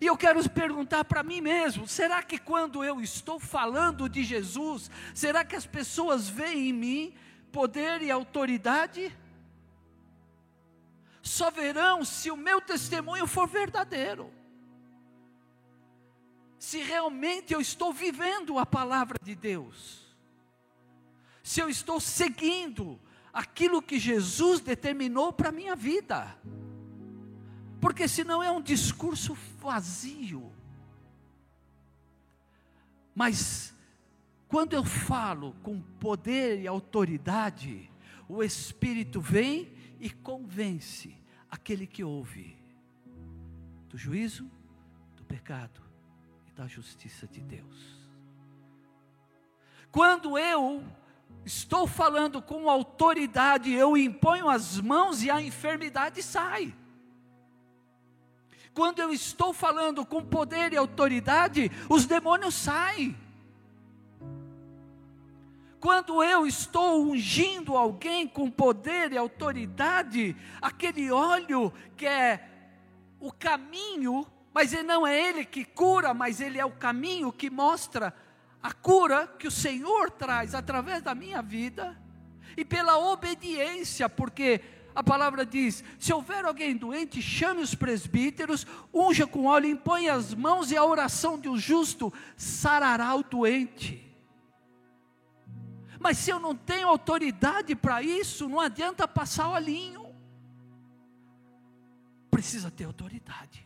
E 0.00 0.06
eu 0.06 0.16
quero 0.16 0.48
perguntar 0.48 1.04
para 1.04 1.24
mim 1.24 1.40
mesmo: 1.40 1.88
será 1.88 2.22
que 2.22 2.38
quando 2.38 2.84
eu 2.84 3.00
estou 3.00 3.40
falando 3.40 4.08
de 4.08 4.22
Jesus, 4.22 4.88
será 5.12 5.44
que 5.44 5.56
as 5.56 5.66
pessoas 5.66 6.28
veem 6.28 6.68
em 6.68 6.72
mim 6.72 7.14
poder 7.50 8.00
e 8.00 8.12
autoridade? 8.12 9.12
Só 11.24 11.50
verão 11.50 12.04
se 12.04 12.30
o 12.30 12.36
meu 12.36 12.60
testemunho 12.60 13.26
for 13.26 13.48
verdadeiro. 13.48 14.32
Se 16.56 16.78
realmente 16.78 17.52
eu 17.52 17.60
estou 17.60 17.92
vivendo 17.92 18.60
a 18.60 18.64
palavra 18.64 19.18
de 19.20 19.34
Deus. 19.34 20.04
Se 21.42 21.58
eu 21.58 21.68
estou 21.68 21.98
seguindo 21.98 23.00
aquilo 23.32 23.82
que 23.82 23.98
Jesus 23.98 24.60
determinou 24.60 25.32
para 25.32 25.48
a 25.48 25.52
minha 25.52 25.74
vida 25.74 26.38
porque 27.84 28.08
senão 28.08 28.42
é 28.42 28.50
um 28.50 28.62
discurso 28.62 29.36
vazio. 29.60 30.50
Mas 33.14 33.74
quando 34.48 34.72
eu 34.72 34.82
falo 34.82 35.54
com 35.62 35.82
poder 36.00 36.62
e 36.62 36.66
autoridade, 36.66 37.90
o 38.26 38.42
Espírito 38.42 39.20
vem 39.20 39.70
e 40.00 40.10
convence 40.10 41.16
aquele 41.50 41.86
que 41.86 42.02
ouve 42.02 42.56
do 43.88 43.96
juízo, 43.96 44.50
do 45.16 45.24
pecado 45.24 45.80
e 46.48 46.52
da 46.52 46.66
justiça 46.66 47.26
de 47.26 47.40
Deus. 47.40 48.04
Quando 49.90 50.36
eu 50.36 50.84
estou 51.44 51.86
falando 51.86 52.42
com 52.42 52.68
autoridade, 52.68 53.72
eu 53.72 53.96
imponho 53.96 54.48
as 54.48 54.80
mãos 54.80 55.22
e 55.22 55.30
a 55.30 55.40
enfermidade 55.40 56.22
sai. 56.22 56.74
Quando 58.72 58.98
eu 58.98 59.12
estou 59.12 59.52
falando 59.52 60.04
com 60.04 60.24
poder 60.24 60.72
e 60.72 60.76
autoridade, 60.76 61.70
os 61.88 62.06
demônios 62.06 62.54
saem. 62.54 63.16
Quando 65.84 66.24
eu 66.24 66.46
estou 66.46 67.04
ungindo 67.04 67.76
alguém 67.76 68.26
com 68.26 68.50
poder 68.50 69.12
e 69.12 69.18
autoridade, 69.18 70.34
aquele 70.58 71.12
óleo 71.12 71.70
que 71.94 72.06
é 72.06 72.42
o 73.20 73.30
caminho, 73.30 74.26
mas 74.54 74.72
ele 74.72 74.84
não 74.84 75.06
é 75.06 75.28
ele 75.28 75.44
que 75.44 75.62
cura, 75.62 76.14
mas 76.14 76.40
ele 76.40 76.58
é 76.58 76.64
o 76.64 76.70
caminho 76.70 77.30
que 77.30 77.50
mostra 77.50 78.14
a 78.62 78.72
cura 78.72 79.26
que 79.26 79.46
o 79.46 79.50
Senhor 79.50 80.10
traz 80.10 80.54
através 80.54 81.02
da 81.02 81.14
minha 81.14 81.42
vida. 81.42 82.00
e 82.56 82.64
pela 82.64 82.96
obediência, 82.96 84.08
porque 84.08 84.62
a 84.94 85.02
palavra 85.02 85.44
diz: 85.44 85.84
se 85.98 86.14
houver 86.14 86.46
alguém 86.46 86.74
doente, 86.74 87.20
chame 87.20 87.60
os 87.60 87.74
presbíteros, 87.74 88.66
unja 88.90 89.26
com 89.26 89.44
óleo, 89.44 89.68
impõe 89.68 90.08
as 90.08 90.32
mãos 90.32 90.72
e 90.72 90.78
a 90.78 90.84
oração 90.84 91.38
de 91.38 91.46
um 91.46 91.58
justo 91.58 92.10
sarará 92.38 93.14
o 93.14 93.22
doente. 93.22 94.13
Mas 96.04 96.18
se 96.18 96.28
eu 96.28 96.38
não 96.38 96.54
tenho 96.54 96.86
autoridade 96.86 97.74
para 97.74 98.02
isso, 98.02 98.46
não 98.46 98.60
adianta 98.60 99.08
passar 99.08 99.48
olhinho. 99.48 100.14
Precisa 102.30 102.70
ter 102.70 102.84
autoridade. 102.84 103.64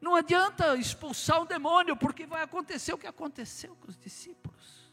Não 0.00 0.14
adianta 0.14 0.74
expulsar 0.76 1.42
um 1.42 1.44
demônio, 1.44 1.94
porque 1.94 2.24
vai 2.24 2.42
acontecer 2.42 2.94
o 2.94 2.96
que 2.96 3.06
aconteceu 3.06 3.76
com 3.76 3.90
os 3.90 3.98
discípulos. 3.98 4.90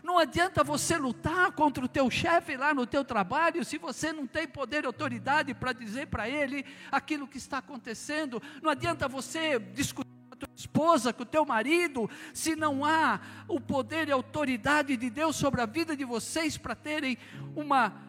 Não 0.00 0.16
adianta 0.16 0.62
você 0.62 0.96
lutar 0.96 1.50
contra 1.50 1.84
o 1.84 1.88
teu 1.88 2.08
chefe 2.08 2.56
lá 2.56 2.72
no 2.72 2.86
teu 2.86 3.04
trabalho 3.04 3.64
se 3.64 3.78
você 3.78 4.12
não 4.12 4.28
tem 4.28 4.46
poder 4.46 4.84
e 4.84 4.86
autoridade 4.86 5.54
para 5.54 5.72
dizer 5.72 6.06
para 6.06 6.28
ele 6.28 6.64
aquilo 6.92 7.26
que 7.26 7.38
está 7.38 7.58
acontecendo. 7.58 8.40
Não 8.62 8.70
adianta 8.70 9.08
você 9.08 9.58
discutir 9.58 10.13
tua 10.46 10.54
esposa, 10.56 11.12
com 11.12 11.22
o 11.22 11.26
teu 11.26 11.44
marido, 11.44 12.08
se 12.32 12.54
não 12.54 12.84
há 12.84 13.20
o 13.48 13.60
poder 13.60 14.08
e 14.08 14.12
autoridade 14.12 14.96
de 14.96 15.10
Deus 15.10 15.36
sobre 15.36 15.60
a 15.60 15.66
vida 15.66 15.96
de 15.96 16.04
vocês 16.04 16.56
para 16.56 16.74
terem 16.74 17.18
uma 17.54 18.02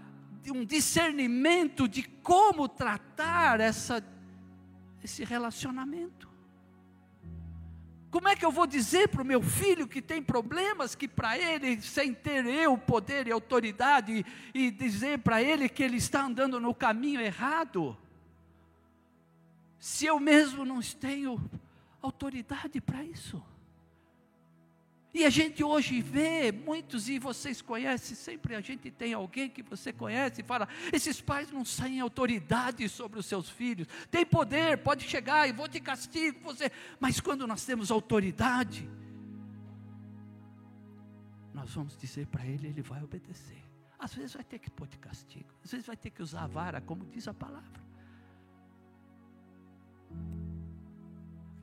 um 0.48 0.64
discernimento 0.64 1.88
de 1.88 2.04
como 2.04 2.70
tratar 2.70 3.60
essa 3.60 4.04
esse 5.04 5.24
relacionamento. 5.24 6.28
Como 8.10 8.28
é 8.28 8.36
que 8.36 8.46
eu 8.46 8.52
vou 8.52 8.66
dizer 8.66 9.10
para 9.10 9.22
o 9.22 9.26
meu 9.26 9.42
filho 9.42 9.88
que 9.88 10.02
tem 10.02 10.22
problemas, 10.22 10.96
que 10.96 11.08
para 11.08 11.38
ele, 11.38 11.82
sem 11.82 12.14
ter 12.14 12.46
eu 12.46 12.78
poder 12.78 13.28
e 13.28 13.32
autoridade, 13.32 14.26
e 14.54 14.72
dizer 14.72 15.20
para 15.20 15.42
ele 15.42 15.68
que 15.68 15.84
ele 15.84 15.98
está 15.98 16.24
andando 16.24 16.60
no 16.60 16.74
caminho 16.74 17.20
errado, 17.20 17.96
se 19.78 20.06
eu 20.06 20.20
mesmo 20.20 20.66
não 20.66 20.80
tenho 20.82 21.40
autoridade 22.06 22.80
para 22.80 23.04
isso? 23.04 23.44
E 25.16 25.24
a 25.24 25.30
gente 25.30 25.64
hoje 25.64 26.02
vê 26.02 26.52
muitos, 26.52 27.08
e 27.08 27.18
vocês 27.18 27.62
conhecem, 27.62 28.18
sempre 28.18 28.54
a 28.54 28.60
gente 28.60 28.92
tem 28.92 29.14
alguém 29.14 29.50
que 29.50 29.64
você 29.64 29.94
conhece 29.94 30.42
e 30.42 30.44
fala: 30.44 30.68
esses 30.92 31.22
pais 31.22 31.50
não 31.50 31.64
têm 31.64 32.02
autoridade 32.02 32.90
sobre 32.90 33.18
os 33.18 33.26
seus 33.26 33.50
filhos, 33.50 33.88
tem 34.12 34.26
poder, 34.26 34.80
pode 34.80 35.08
chegar 35.08 35.48
e 35.48 35.54
vou 35.54 35.70
te 35.70 35.80
castigo, 35.80 36.42
você. 36.42 36.70
Mas 37.00 37.22
quando 37.22 37.48
nós 37.48 37.66
temos 37.66 37.92
autoridade, 37.92 38.90
nós 41.54 41.74
vamos 41.74 41.98
dizer 41.98 42.28
para 42.28 42.46
ele, 42.46 42.68
ele 42.68 42.82
vai 42.82 43.02
obedecer. 43.02 43.64
Às 43.98 44.14
vezes 44.14 44.34
vai 44.34 44.44
ter 44.44 44.60
que 44.60 44.70
pôr 44.70 44.86
de 44.86 44.98
castigo, 44.98 45.50
às 45.64 45.72
vezes 45.72 45.88
vai 45.88 45.96
ter 45.96 46.10
que 46.10 46.22
usar 46.22 46.44
a 46.44 46.48
vara, 46.48 46.82
como 46.82 47.06
diz 47.06 47.26
a 47.26 47.34
palavra 47.34 47.86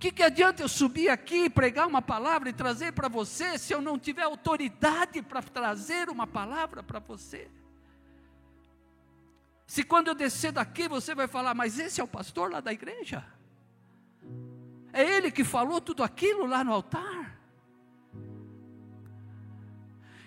que, 0.03 0.11
que 0.11 0.23
adianta 0.25 0.65
eu 0.65 0.69
subir 0.69 1.09
aqui, 1.09 1.49
pregar 1.49 1.87
uma 1.87 2.03
palavra 2.03 2.49
e 2.49 2.53
trazer 2.53 2.93
para 2.93 3.07
você, 3.07 3.57
se 3.57 3.73
eu 3.73 3.81
não 3.81 3.97
tiver 3.97 4.25
autoridade 4.25 5.23
para 5.23 5.41
trazer 5.41 6.09
uma 6.09 6.27
palavra 6.27 6.83
para 6.83 6.99
você? 6.99 7.49
Se 9.65 9.85
quando 9.85 10.09
eu 10.09 10.15
descer 10.17 10.51
daqui 10.51 10.89
você 10.89 11.15
vai 11.15 11.29
falar, 11.29 11.55
mas 11.55 11.79
esse 11.79 12.01
é 12.01 12.05
o 12.05 12.09
pastor 12.09 12.51
lá 12.51 12.61
da 12.61 12.73
igreja? 12.73 13.25
É 14.93 15.09
ele 15.09 15.31
que 15.31 15.45
falou 15.45 15.81
tudo 15.81 16.03
aquilo 16.03 16.47
lá 16.47 16.65
no 16.65 16.73
altar? 16.73 17.39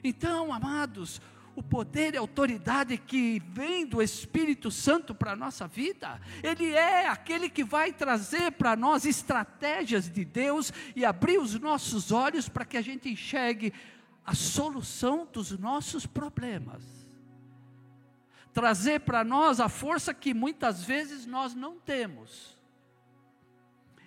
Então, 0.01 0.53
amados, 0.53 1.21
o 1.55 1.63
poder 1.63 2.13
e 2.13 2.17
autoridade 2.17 2.97
que 2.97 3.41
vem 3.47 3.85
do 3.85 4.01
Espírito 4.01 4.69
Santo 4.69 5.15
para 5.15 5.31
a 5.31 5.35
nossa 5.35 5.67
vida, 5.67 6.19
Ele 6.43 6.71
é 6.71 7.07
aquele 7.07 7.49
que 7.49 7.63
vai 7.63 7.93
trazer 7.93 8.51
para 8.51 8.75
nós 8.75 9.05
estratégias 9.05 10.09
de 10.09 10.25
Deus 10.25 10.73
e 10.95 11.05
abrir 11.05 11.37
os 11.37 11.57
nossos 11.59 12.11
olhos 12.11 12.49
para 12.49 12.65
que 12.65 12.75
a 12.75 12.81
gente 12.81 13.09
enxergue 13.09 13.73
a 14.25 14.35
solução 14.35 15.27
dos 15.31 15.57
nossos 15.57 16.05
problemas. 16.05 16.83
Trazer 18.53 19.01
para 19.01 19.23
nós 19.23 19.59
a 19.59 19.69
força 19.69 20.13
que 20.13 20.33
muitas 20.33 20.83
vezes 20.83 21.25
nós 21.25 21.53
não 21.53 21.79
temos. 21.79 22.57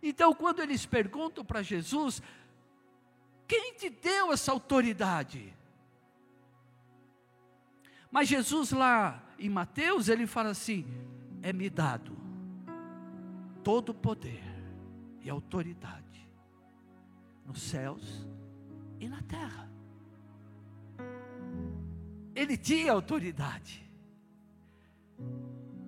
Então, 0.03 0.35
quando 0.35 0.61
eles 0.61 0.85
perguntam 0.85 1.45
para 1.45 1.63
Jesus, 1.63 2.23
quem 3.47 3.75
te 3.75 3.89
deu 3.89 4.33
essa 4.33 4.53
autoridade? 4.53 5.57
Mas 8.11 8.29
Jesus 8.29 8.73
lá 8.73 9.23
em 9.39 9.49
Mateus, 9.49 10.09
ele 10.09 10.27
fala 10.27 10.51
assim: 10.51 10.87
é 11.43 11.53
me 11.53 11.69
dado 11.69 12.17
todo 13.63 13.91
o 13.91 13.95
poder 13.95 14.43
e 15.21 15.29
autoridade 15.29 16.27
nos 17.45 17.61
céus 17.63 18.27
e 18.99 19.09
na 19.09 19.23
terra. 19.23 19.69
Ele 22.35 22.57
tinha 22.57 22.93
autoridade. 22.93 23.85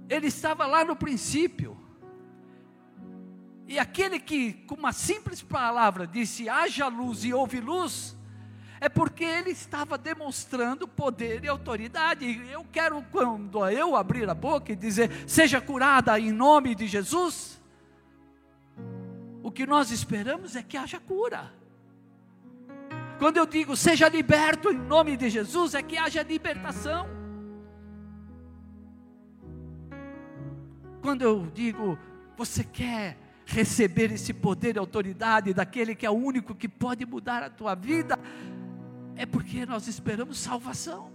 Ele 0.08 0.26
estava 0.26 0.66
lá 0.66 0.84
no 0.84 0.96
princípio. 0.96 1.78
E 3.68 3.78
aquele 3.78 4.18
que, 4.18 4.52
com 4.52 4.74
uma 4.74 4.92
simples 4.92 5.40
palavra, 5.42 6.06
disse: 6.06 6.48
haja 6.48 6.88
luz 6.88 7.24
e 7.24 7.32
houve 7.32 7.60
luz, 7.60 8.16
é 8.80 8.88
porque 8.88 9.24
ele 9.24 9.50
estava 9.50 9.98
demonstrando 9.98 10.88
poder 10.88 11.44
e 11.44 11.48
autoridade. 11.48 12.40
Eu 12.50 12.64
quero, 12.72 13.04
quando 13.12 13.68
eu 13.68 13.94
abrir 13.94 14.28
a 14.28 14.34
boca 14.34 14.72
e 14.72 14.76
dizer, 14.76 15.10
seja 15.26 15.60
curada 15.60 16.18
em 16.18 16.32
nome 16.32 16.74
de 16.74 16.86
Jesus, 16.86 17.60
o 19.42 19.50
que 19.50 19.66
nós 19.66 19.90
esperamos 19.90 20.56
é 20.56 20.62
que 20.62 20.78
haja 20.78 20.98
cura. 20.98 21.52
Quando 23.18 23.36
eu 23.36 23.44
digo, 23.44 23.76
seja 23.76 24.08
liberto 24.08 24.70
em 24.70 24.78
nome 24.78 25.14
de 25.14 25.28
Jesus, 25.28 25.74
é 25.74 25.82
que 25.82 25.98
haja 25.98 26.22
libertação. 26.22 27.06
Quando 31.02 31.20
eu 31.20 31.46
digo, 31.52 31.98
você 32.34 32.64
quer 32.64 33.18
receber 33.44 34.10
esse 34.12 34.32
poder 34.32 34.76
e 34.76 34.78
autoridade 34.78 35.52
daquele 35.52 35.94
que 35.94 36.06
é 36.06 36.10
o 36.10 36.14
único 36.14 36.54
que 36.54 36.68
pode 36.68 37.04
mudar 37.04 37.42
a 37.42 37.50
tua 37.50 37.74
vida, 37.74 38.18
é 39.20 39.26
porque 39.26 39.66
nós 39.66 39.86
esperamos 39.86 40.38
salvação. 40.38 41.12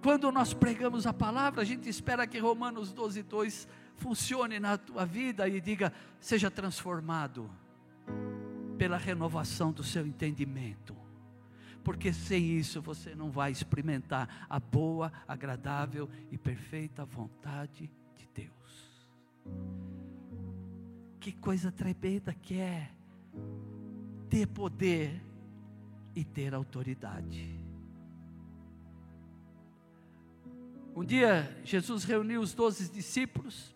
Quando 0.00 0.30
nós 0.30 0.54
pregamos 0.54 1.08
a 1.08 1.12
palavra, 1.12 1.60
a 1.60 1.64
gente 1.64 1.88
espera 1.88 2.24
que 2.24 2.38
Romanos 2.38 2.92
12, 2.92 3.24
2 3.24 3.66
funcione 3.96 4.60
na 4.60 4.78
tua 4.78 5.04
vida 5.04 5.48
e 5.48 5.60
diga: 5.60 5.92
seja 6.20 6.52
transformado 6.52 7.50
pela 8.78 8.96
renovação 8.96 9.72
do 9.72 9.82
seu 9.82 10.06
entendimento. 10.06 10.96
Porque 11.82 12.12
sem 12.12 12.44
isso 12.44 12.80
você 12.80 13.16
não 13.16 13.28
vai 13.28 13.50
experimentar 13.50 14.46
a 14.48 14.60
boa, 14.60 15.12
agradável 15.26 16.08
e 16.30 16.38
perfeita 16.38 17.04
vontade 17.04 17.90
de 18.16 18.28
Deus. 18.32 19.08
Que 21.18 21.32
coisa 21.32 21.72
tremenda 21.72 22.32
que 22.32 22.60
é 22.60 22.88
ter 24.32 24.46
poder 24.46 25.22
e 26.14 26.24
ter 26.24 26.54
autoridade. 26.54 27.54
Um 30.96 31.04
dia 31.04 31.54
Jesus 31.62 32.04
reuniu 32.04 32.40
os 32.40 32.54
doze 32.54 32.90
discípulos 32.90 33.74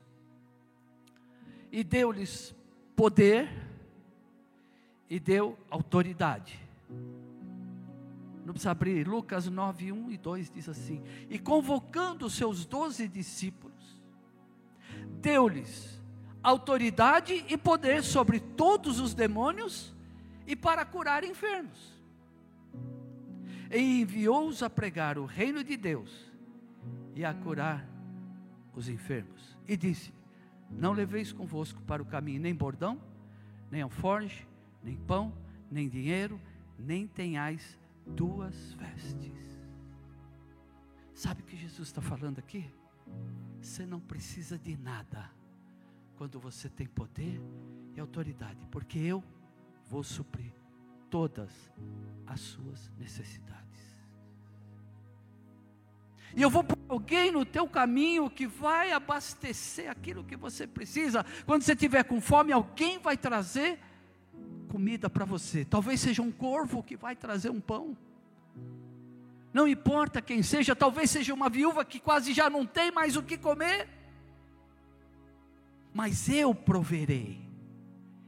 e 1.70 1.84
deu-lhes 1.84 2.54
poder 2.96 3.50
e 5.10 5.20
deu 5.20 5.58
autoridade. 5.68 6.58
Não 8.42 8.54
precisa 8.54 8.70
abrir, 8.70 9.06
Lucas 9.06 9.46
9, 9.48 9.92
1 9.92 10.10
e 10.10 10.16
2 10.16 10.50
diz 10.50 10.70
assim: 10.70 11.02
E 11.28 11.38
convocando 11.38 12.24
os 12.24 12.32
seus 12.32 12.64
doze 12.64 13.06
discípulos, 13.06 14.00
deu-lhes 15.20 16.00
autoridade 16.42 17.44
e 17.46 17.58
poder 17.58 18.02
sobre 18.02 18.40
todos 18.40 19.00
os 19.00 19.12
demônios 19.12 19.94
e 20.46 20.54
para 20.54 20.84
curar 20.84 21.24
enfermos. 21.24 21.92
E 23.70 24.00
enviou-os 24.00 24.62
a 24.62 24.70
pregar 24.70 25.18
o 25.18 25.24
reino 25.24 25.64
de 25.64 25.76
Deus 25.76 26.30
e 27.14 27.24
a 27.24 27.34
curar 27.34 27.86
os 28.74 28.88
enfermos. 28.88 29.56
E 29.66 29.76
disse: 29.76 30.12
Não 30.70 30.92
leveis 30.92 31.32
convosco 31.32 31.82
para 31.82 32.02
o 32.02 32.06
caminho 32.06 32.40
nem 32.40 32.54
bordão, 32.54 33.00
nem 33.70 33.82
alforge, 33.82 34.46
nem 34.82 34.96
pão, 34.96 35.36
nem 35.70 35.88
dinheiro, 35.88 36.40
nem 36.78 37.06
tenhais 37.06 37.76
duas 38.06 38.72
vestes. 38.74 39.32
Sabe 41.12 41.42
o 41.42 41.44
que 41.44 41.56
Jesus 41.56 41.88
está 41.88 42.00
falando 42.00 42.38
aqui? 42.38 42.70
Você 43.60 43.86
não 43.86 43.98
precisa 43.98 44.58
de 44.58 44.76
nada 44.76 45.30
quando 46.16 46.38
você 46.38 46.68
tem 46.68 46.86
poder 46.86 47.40
e 47.94 48.00
autoridade, 48.00 48.66
porque 48.70 48.98
eu 48.98 49.24
vou 49.88 50.02
suprir 50.02 50.52
todas 51.10 51.50
as 52.26 52.40
suas 52.40 52.90
necessidades. 52.98 53.56
E 56.34 56.42
eu 56.42 56.50
vou 56.50 56.62
pôr 56.62 56.78
alguém 56.88 57.32
no 57.32 57.46
teu 57.46 57.66
caminho 57.66 58.28
que 58.28 58.46
vai 58.46 58.92
abastecer 58.92 59.90
aquilo 59.90 60.22
que 60.22 60.36
você 60.36 60.66
precisa. 60.66 61.24
Quando 61.46 61.62
você 61.62 61.74
tiver 61.74 62.04
com 62.04 62.20
fome, 62.20 62.52
alguém 62.52 62.98
vai 62.98 63.16
trazer 63.16 63.78
comida 64.68 65.08
para 65.08 65.24
você. 65.24 65.64
Talvez 65.64 66.00
seja 66.00 66.20
um 66.20 66.30
corvo 66.30 66.82
que 66.82 66.96
vai 66.96 67.16
trazer 67.16 67.48
um 67.48 67.60
pão. 67.60 67.96
Não 69.50 69.66
importa 69.66 70.20
quem 70.20 70.42
seja, 70.42 70.76
talvez 70.76 71.10
seja 71.10 71.32
uma 71.32 71.48
viúva 71.48 71.82
que 71.82 71.98
quase 71.98 72.34
já 72.34 72.50
não 72.50 72.66
tem 72.66 72.90
mais 72.90 73.16
o 73.16 73.22
que 73.22 73.38
comer. 73.38 73.88
Mas 75.94 76.28
eu 76.28 76.54
proverei. 76.54 77.45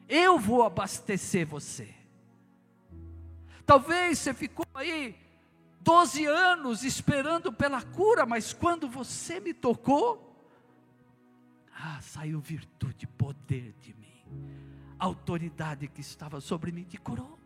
Eu 0.08 0.38
vou 0.38 0.62
abastecer 0.62 1.46
você. 1.46 1.94
Talvez 3.66 4.18
você 4.18 4.32
ficou 4.32 4.66
aí 4.74 5.14
12 5.80 6.24
anos 6.26 6.84
esperando 6.84 7.52
pela 7.52 7.82
cura, 7.82 8.24
mas 8.24 8.52
quando 8.52 8.88
você 8.88 9.38
me 9.40 9.52
tocou, 9.52 10.28
ah, 11.74 12.00
saiu 12.00 12.40
virtude, 12.40 13.06
poder 13.06 13.74
de 13.80 13.94
mim. 13.94 14.24
Autoridade 14.98 15.86
que 15.86 16.00
estava 16.00 16.40
sobre 16.40 16.72
mim 16.72 16.84
te 16.84 16.96
curou. 16.96 17.37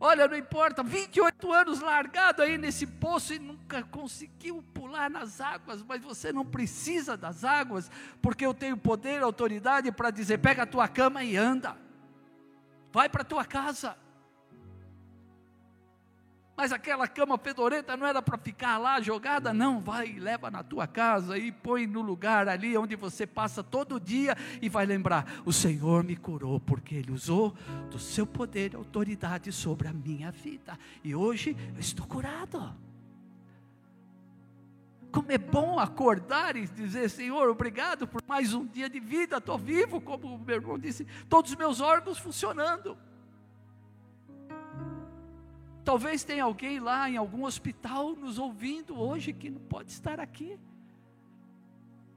Olha, 0.00 0.28
não 0.28 0.36
importa, 0.36 0.82
28 0.82 1.52
anos 1.52 1.80
largado 1.80 2.42
aí 2.42 2.56
nesse 2.56 2.86
poço 2.86 3.34
e 3.34 3.38
nunca 3.38 3.82
conseguiu 3.82 4.62
pular 4.72 5.10
nas 5.10 5.40
águas, 5.40 5.82
mas 5.82 6.00
você 6.02 6.32
não 6.32 6.44
precisa 6.44 7.16
das 7.16 7.44
águas, 7.44 7.90
porque 8.22 8.46
eu 8.46 8.54
tenho 8.54 8.76
poder, 8.76 9.22
autoridade 9.22 9.90
para 9.90 10.10
dizer: 10.10 10.38
pega 10.38 10.62
a 10.62 10.66
tua 10.66 10.86
cama 10.86 11.24
e 11.24 11.36
anda, 11.36 11.76
vai 12.92 13.08
para 13.08 13.22
a 13.22 13.24
tua 13.24 13.44
casa 13.44 13.96
mas 16.58 16.72
aquela 16.72 17.06
cama 17.06 17.38
fedorenta 17.38 17.96
não 17.96 18.04
era 18.04 18.20
para 18.20 18.36
ficar 18.36 18.78
lá 18.78 19.00
jogada, 19.00 19.54
não, 19.54 19.80
vai, 19.80 20.14
leva 20.18 20.50
na 20.50 20.64
tua 20.64 20.88
casa 20.88 21.38
e 21.38 21.52
põe 21.52 21.86
no 21.86 22.00
lugar 22.00 22.48
ali 22.48 22.76
onde 22.76 22.96
você 22.96 23.28
passa 23.28 23.62
todo 23.62 24.00
dia 24.00 24.36
e 24.60 24.68
vai 24.68 24.84
lembrar: 24.84 25.40
o 25.44 25.52
Senhor 25.52 26.02
me 26.02 26.16
curou 26.16 26.58
porque 26.58 26.96
Ele 26.96 27.12
usou 27.12 27.54
do 27.92 27.98
seu 28.00 28.26
poder 28.26 28.72
e 28.72 28.76
autoridade 28.76 29.52
sobre 29.52 29.86
a 29.86 29.92
minha 29.92 30.32
vida, 30.32 30.76
e 31.04 31.14
hoje 31.14 31.56
eu 31.76 31.80
estou 31.80 32.04
curado. 32.04 32.74
Como 35.12 35.30
é 35.30 35.38
bom 35.38 35.78
acordar 35.78 36.56
e 36.56 36.66
dizer, 36.66 37.08
Senhor, 37.08 37.48
obrigado 37.48 38.08
por 38.08 38.20
mais 38.26 38.52
um 38.52 38.66
dia 38.66 38.90
de 38.90 38.98
vida, 38.98 39.36
estou 39.36 39.56
vivo, 39.56 40.00
como 40.00 40.34
o 40.34 40.38
meu 40.40 40.56
irmão 40.56 40.76
disse, 40.76 41.06
todos 41.28 41.52
os 41.52 41.56
meus 41.56 41.80
órgãos 41.80 42.18
funcionando. 42.18 42.98
Talvez 45.88 46.22
tenha 46.22 46.44
alguém 46.44 46.80
lá 46.80 47.08
em 47.08 47.16
algum 47.16 47.44
hospital 47.44 48.14
nos 48.14 48.38
ouvindo 48.38 49.00
hoje 49.00 49.32
que 49.32 49.48
não 49.48 49.62
pode 49.62 49.90
estar 49.90 50.20
aqui. 50.20 50.60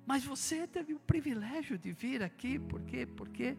Mas 0.06 0.26
você 0.26 0.68
teve 0.68 0.94
o 0.94 1.00
privilégio 1.00 1.78
de 1.78 1.94
vir 1.94 2.22
aqui, 2.22 2.60
por 2.60 2.82
quê? 2.82 3.06
Porque 3.06 3.56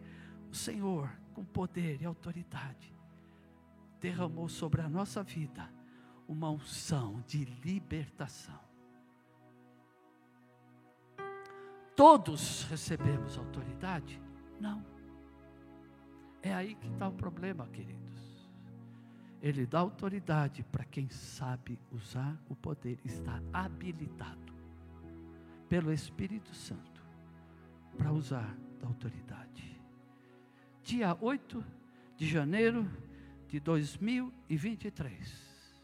o 0.51 0.53
Senhor, 0.53 1.09
com 1.33 1.43
poder 1.43 1.99
e 1.99 2.05
autoridade, 2.05 2.93
derramou 3.99 4.47
sobre 4.47 4.81
a 4.83 4.87
nossa 4.87 5.23
vida 5.23 5.67
uma 6.27 6.51
unção 6.51 7.23
de 7.25 7.45
libertação. 7.65 8.59
Todos 11.95 12.65
recebemos 12.65 13.35
autoridade? 13.35 14.21
Não. 14.61 14.85
É 16.39 16.53
aí 16.53 16.75
que 16.75 16.85
está 16.85 17.07
o 17.07 17.13
problema, 17.13 17.65
querido. 17.69 18.12
Ele 19.43 19.65
dá 19.65 19.79
autoridade 19.79 20.63
para 20.63 20.85
quem 20.85 21.09
sabe 21.09 21.77
usar 21.91 22.41
o 22.47 22.55
poder, 22.55 22.97
está 23.03 23.43
habilitado 23.51 24.53
pelo 25.67 25.91
Espírito 25.91 26.55
Santo 26.55 27.03
para 27.97 28.13
usar 28.13 28.57
da 28.79 28.87
autoridade. 28.87 29.77
Dia 30.81 31.17
8 31.19 31.61
de 32.15 32.25
janeiro 32.25 32.89
de 33.49 33.59
2023. 33.59 35.75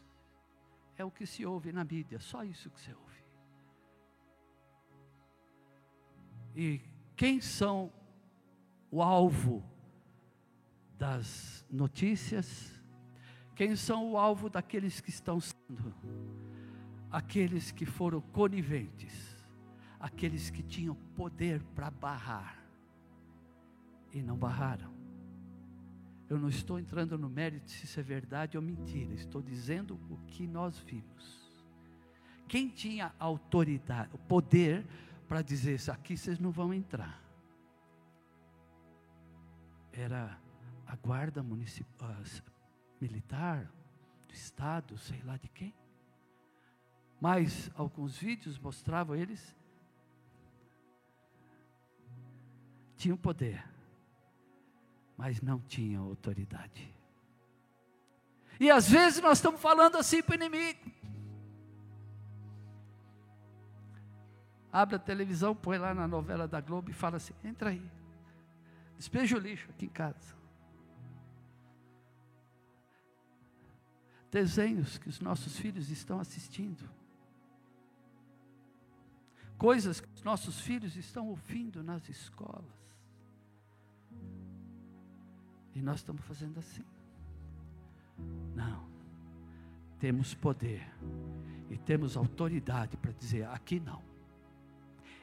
É 0.96 1.04
o 1.04 1.10
que 1.10 1.26
se 1.26 1.44
ouve 1.44 1.70
na 1.70 1.84
mídia, 1.84 2.18
só 2.18 2.42
isso 2.42 2.70
que 2.70 2.80
se 2.80 2.94
ouve. 2.94 3.22
E 6.56 6.80
quem 7.14 7.42
são 7.42 7.92
o 8.90 9.02
alvo 9.02 9.62
das 10.98 11.62
notícias? 11.70 12.79
Quem 13.60 13.76
são 13.76 14.12
o 14.12 14.16
alvo 14.16 14.48
daqueles 14.48 15.02
que 15.02 15.10
estão 15.10 15.38
sendo? 15.38 15.94
Aqueles 17.10 17.70
que 17.70 17.84
foram 17.84 18.18
coniventes, 18.18 19.36
aqueles 20.00 20.48
que 20.48 20.62
tinham 20.62 20.94
poder 21.14 21.62
para 21.74 21.90
barrar 21.90 22.58
e 24.14 24.22
não 24.22 24.34
barraram. 24.34 24.90
Eu 26.26 26.38
não 26.38 26.48
estou 26.48 26.78
entrando 26.78 27.18
no 27.18 27.28
mérito 27.28 27.70
se 27.70 27.84
isso 27.84 28.00
é 28.00 28.02
verdade 28.02 28.56
ou 28.56 28.62
mentira, 28.62 29.12
estou 29.12 29.42
dizendo 29.42 30.00
o 30.08 30.16
que 30.26 30.46
nós 30.46 30.78
vimos. 30.78 31.52
Quem 32.48 32.66
tinha 32.66 33.12
autoridade, 33.18 34.08
o 34.14 34.18
poder 34.18 34.86
para 35.28 35.42
dizer 35.42 35.74
isso 35.74 35.92
aqui 35.92 36.16
vocês 36.16 36.38
não 36.38 36.50
vão 36.50 36.72
entrar? 36.72 37.22
Era 39.92 40.40
a 40.86 40.96
guarda 40.96 41.42
municipal, 41.42 42.16
militar, 43.00 43.70
do 44.28 44.34
Estado, 44.34 44.96
sei 44.98 45.20
lá 45.22 45.36
de 45.36 45.48
quem. 45.48 45.74
Mas 47.20 47.70
alguns 47.74 48.16
vídeos 48.16 48.58
mostravam 48.58 49.16
eles 49.16 49.56
tinham 52.96 53.16
poder, 53.16 53.64
mas 55.16 55.40
não 55.40 55.58
tinham 55.60 56.04
autoridade. 56.04 56.94
E 58.58 58.70
às 58.70 58.90
vezes 58.90 59.22
nós 59.22 59.38
estamos 59.38 59.60
falando 59.60 59.96
assim 59.96 60.22
para 60.22 60.32
o 60.32 60.34
inimigo. 60.34 60.90
Abre 64.72 64.96
a 64.96 64.98
televisão, 64.98 65.56
põe 65.56 65.78
lá 65.78 65.94
na 65.94 66.06
novela 66.06 66.46
da 66.46 66.60
Globo 66.60 66.90
e 66.90 66.94
fala 66.94 67.16
assim: 67.16 67.34
entra 67.42 67.70
aí, 67.70 67.90
despeja 68.96 69.36
o 69.36 69.40
lixo 69.40 69.68
aqui 69.70 69.86
em 69.86 69.90
casa. 69.90 70.39
Desenhos 74.30 74.98
que 74.98 75.08
os 75.08 75.20
nossos 75.20 75.58
filhos 75.58 75.90
estão 75.90 76.20
assistindo, 76.20 76.88
coisas 79.58 80.00
que 80.00 80.08
os 80.14 80.22
nossos 80.22 80.60
filhos 80.60 80.96
estão 80.96 81.28
ouvindo 81.28 81.82
nas 81.82 82.08
escolas. 82.08 82.80
E 85.74 85.82
nós 85.82 85.96
estamos 85.96 86.22
fazendo 86.24 86.58
assim. 86.58 86.84
Não. 88.54 88.88
Temos 89.98 90.34
poder 90.34 90.90
e 91.70 91.76
temos 91.76 92.16
autoridade 92.16 92.96
para 92.96 93.12
dizer: 93.12 93.46
aqui 93.48 93.78
não. 93.78 94.02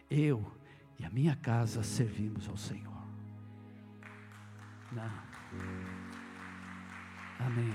Eu 0.10 0.46
e 1.00 1.06
a 1.06 1.10
minha 1.10 1.36
casa 1.36 1.84
servimos 1.84 2.48
ao 2.48 2.58
Senhor. 2.58 2.94
Não. 4.92 5.28
Amém. 7.40 7.74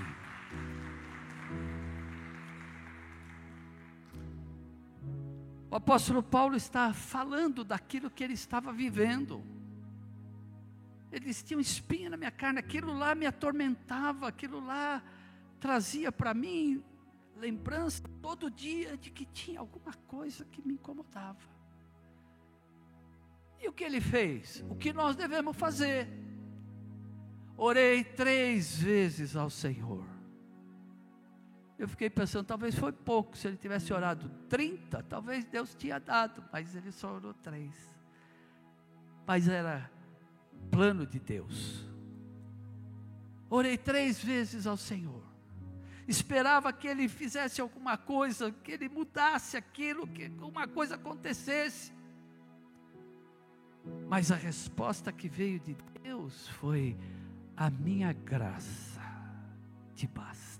O 5.73 5.75
apóstolo 5.75 6.21
Paulo 6.21 6.55
está 6.55 6.93
falando 6.93 7.63
daquilo 7.63 8.11
que 8.11 8.23
ele 8.23 8.33
estava 8.33 8.71
vivendo. 8.71 9.43
Ele 11.11 11.25
disse: 11.25 11.43
tinha 11.43 11.57
um 11.57 11.61
espinho 11.61 12.11
na 12.11 12.17
minha 12.17 12.29
carne, 12.29 12.59
aquilo 12.59 12.93
lá 12.93 13.15
me 13.15 13.25
atormentava, 13.25 14.27
aquilo 14.27 14.63
lá 14.63 15.01
trazia 15.59 16.11
para 16.11 16.31
mim 16.33 16.83
lembrança 17.37 18.03
todo 18.21 18.51
dia 18.51 18.95
de 18.97 19.09
que 19.09 19.25
tinha 19.25 19.59
alguma 19.59 19.93
coisa 20.05 20.45
que 20.45 20.61
me 20.61 20.75
incomodava. 20.75 21.41
E 23.59 23.67
o 23.67 23.73
que 23.73 23.83
ele 23.83 23.99
fez? 23.99 24.63
O 24.69 24.75
que 24.75 24.93
nós 24.93 25.15
devemos 25.15 25.57
fazer? 25.57 26.07
Orei 27.57 28.03
três 28.03 28.77
vezes 28.77 29.35
ao 29.35 29.49
Senhor. 29.49 30.12
Eu 31.77 31.87
fiquei 31.87 32.09
pensando, 32.09 32.45
talvez 32.45 32.75
foi 32.75 32.91
pouco. 32.91 33.37
Se 33.37 33.47
ele 33.47 33.57
tivesse 33.57 33.91
orado 33.93 34.29
30, 34.49 35.03
talvez 35.03 35.45
Deus 35.45 35.73
tinha 35.75 35.99
dado, 35.99 36.43
mas 36.51 36.75
ele 36.75 36.91
só 36.91 37.13
orou 37.13 37.33
três. 37.33 37.73
Mas 39.25 39.47
era 39.47 39.89
plano 40.69 41.05
de 41.05 41.19
Deus. 41.19 41.85
Orei 43.49 43.77
três 43.77 44.23
vezes 44.23 44.65
ao 44.65 44.77
Senhor. 44.77 45.23
Esperava 46.07 46.73
que 46.73 46.87
ele 46.87 47.07
fizesse 47.07 47.61
alguma 47.61 47.97
coisa, 47.97 48.51
que 48.51 48.71
ele 48.71 48.89
mudasse 48.89 49.55
aquilo, 49.55 50.05
que 50.07 50.25
alguma 50.25 50.67
coisa 50.67 50.95
acontecesse. 50.95 51.93
Mas 54.07 54.31
a 54.31 54.35
resposta 54.35 55.11
que 55.11 55.29
veio 55.29 55.59
de 55.59 55.75
Deus 56.01 56.47
foi: 56.49 56.97
a 57.55 57.69
minha 57.69 58.11
graça 58.11 59.01
te 59.95 60.07
basta. 60.07 60.52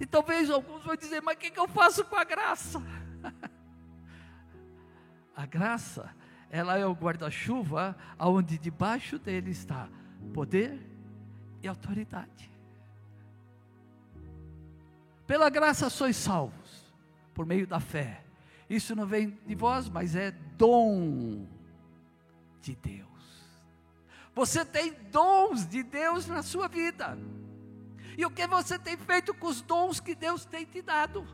E 0.00 0.06
talvez 0.06 0.48
alguns 0.48 0.84
vão 0.84 0.96
dizer, 0.96 1.20
mas 1.20 1.36
o 1.36 1.38
que, 1.38 1.50
que 1.50 1.58
eu 1.58 1.68
faço 1.68 2.04
com 2.04 2.16
a 2.16 2.24
graça? 2.24 2.80
a 5.34 5.46
graça, 5.46 6.14
ela 6.50 6.78
é 6.78 6.86
o 6.86 6.92
guarda-chuva, 6.92 7.96
aonde 8.18 8.58
debaixo 8.58 9.18
dele 9.18 9.50
está 9.50 9.88
poder 10.32 10.80
e 11.62 11.68
autoridade. 11.68 12.50
Pela 15.26 15.50
graça 15.50 15.90
sois 15.90 16.16
salvos, 16.16 16.94
por 17.34 17.44
meio 17.44 17.66
da 17.66 17.80
fé. 17.80 18.24
Isso 18.68 18.94
não 18.94 19.06
vem 19.06 19.38
de 19.46 19.54
vós, 19.54 19.88
mas 19.88 20.14
é 20.14 20.30
dom 20.56 21.46
de 22.62 22.74
Deus. 22.76 23.08
Você 24.34 24.64
tem 24.64 24.92
dons 25.10 25.66
de 25.66 25.82
Deus 25.82 26.26
na 26.26 26.42
sua 26.42 26.68
vida. 26.68 27.18
E 28.18 28.26
o 28.26 28.30
que 28.30 28.48
você 28.48 28.76
tem 28.76 28.96
feito 28.96 29.32
com 29.32 29.46
os 29.46 29.60
dons 29.60 30.00
que 30.00 30.12
Deus 30.12 30.44
tem 30.44 30.64
te 30.64 30.82
dado? 30.82 31.24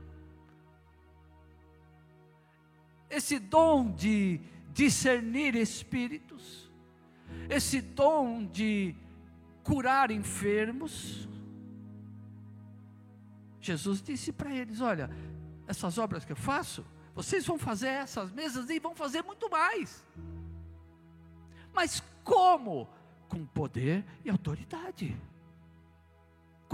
Esse 3.08 3.38
dom 3.38 3.90
de 3.90 4.38
discernir 4.70 5.54
espíritos, 5.54 6.70
esse 7.48 7.80
dom 7.80 8.44
de 8.44 8.94
curar 9.62 10.10
enfermos. 10.10 11.26
Jesus 13.62 14.02
disse 14.02 14.30
para 14.30 14.54
eles: 14.54 14.82
Olha, 14.82 15.08
essas 15.66 15.96
obras 15.96 16.22
que 16.22 16.32
eu 16.32 16.36
faço, 16.36 16.84
vocês 17.14 17.46
vão 17.46 17.58
fazer 17.58 17.88
essas 17.88 18.30
mesas 18.30 18.68
e 18.68 18.78
vão 18.78 18.94
fazer 18.94 19.22
muito 19.22 19.48
mais. 19.48 20.04
Mas 21.72 22.02
como? 22.22 22.86
Com 23.26 23.46
poder 23.46 24.04
e 24.22 24.28
autoridade. 24.28 25.16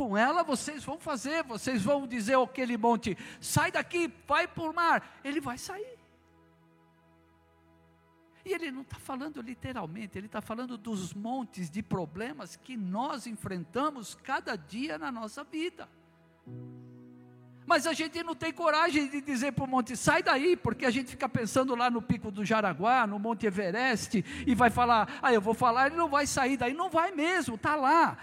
Com 0.01 0.17
ela 0.17 0.43
vocês 0.43 0.83
vão 0.83 0.99
fazer, 0.99 1.45
vocês 1.45 1.83
vão 1.83 2.07
dizer 2.07 2.39
aquele 2.39 2.79
monte: 2.79 3.19
sai 3.39 3.71
daqui, 3.71 4.11
vai 4.27 4.49
para 4.49 4.63
o 4.63 4.73
mar. 4.73 5.21
Ele 5.23 5.43
vai 5.43 5.59
sair. 5.59 5.99
E 8.43 8.51
ele 8.55 8.71
não 8.71 8.81
está 8.81 8.97
falando 8.97 9.43
literalmente, 9.43 10.17
ele 10.17 10.25
está 10.25 10.41
falando 10.41 10.79
dos 10.79 11.13
montes 11.13 11.69
de 11.69 11.83
problemas 11.83 12.57
que 12.57 12.79
nós 12.79 13.27
enfrentamos 13.27 14.15
cada 14.15 14.57
dia 14.57 14.97
na 14.97 15.13
nossa 15.13 15.45
vida. 15.45 15.87
Mas 17.67 17.87
a 17.87 17.93
gente 17.93 18.23
não 18.23 18.35
tem 18.35 18.55
coragem 18.55 19.07
de 19.07 19.21
dizer 19.21 19.53
para 19.53 19.65
o 19.65 19.69
monte, 19.69 19.95
sai 19.99 20.23
daí, 20.23 20.57
porque 20.57 20.87
a 20.87 20.91
gente 20.91 21.11
fica 21.11 21.29
pensando 21.29 21.75
lá 21.75 21.91
no 21.91 22.01
pico 22.01 22.31
do 22.31 22.43
Jaraguá, 22.43 23.07
no 23.07 23.19
Monte 23.19 23.45
Everest, 23.47 24.25
e 24.47 24.55
vai 24.55 24.71
falar, 24.71 25.21
ah, 25.21 25.31
eu 25.31 25.43
vou 25.43 25.53
falar, 25.53 25.89
ele 25.89 25.97
não 25.97 26.09
vai 26.09 26.27
sair 26.27 26.57
daí, 26.57 26.73
não 26.73 26.89
vai 26.89 27.13
mesmo, 27.13 27.57
está 27.57 27.77
lá. 27.77 28.17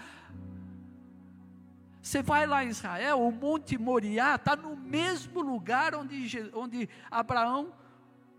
Você 2.00 2.22
vai 2.22 2.46
lá 2.46 2.64
em 2.64 2.68
Israel, 2.68 3.20
o 3.20 3.32
Monte 3.32 3.76
Moriá 3.76 4.36
está 4.36 4.54
no 4.54 4.76
mesmo 4.76 5.40
lugar 5.40 5.94
onde, 5.94 6.50
onde 6.54 6.88
Abraão 7.10 7.72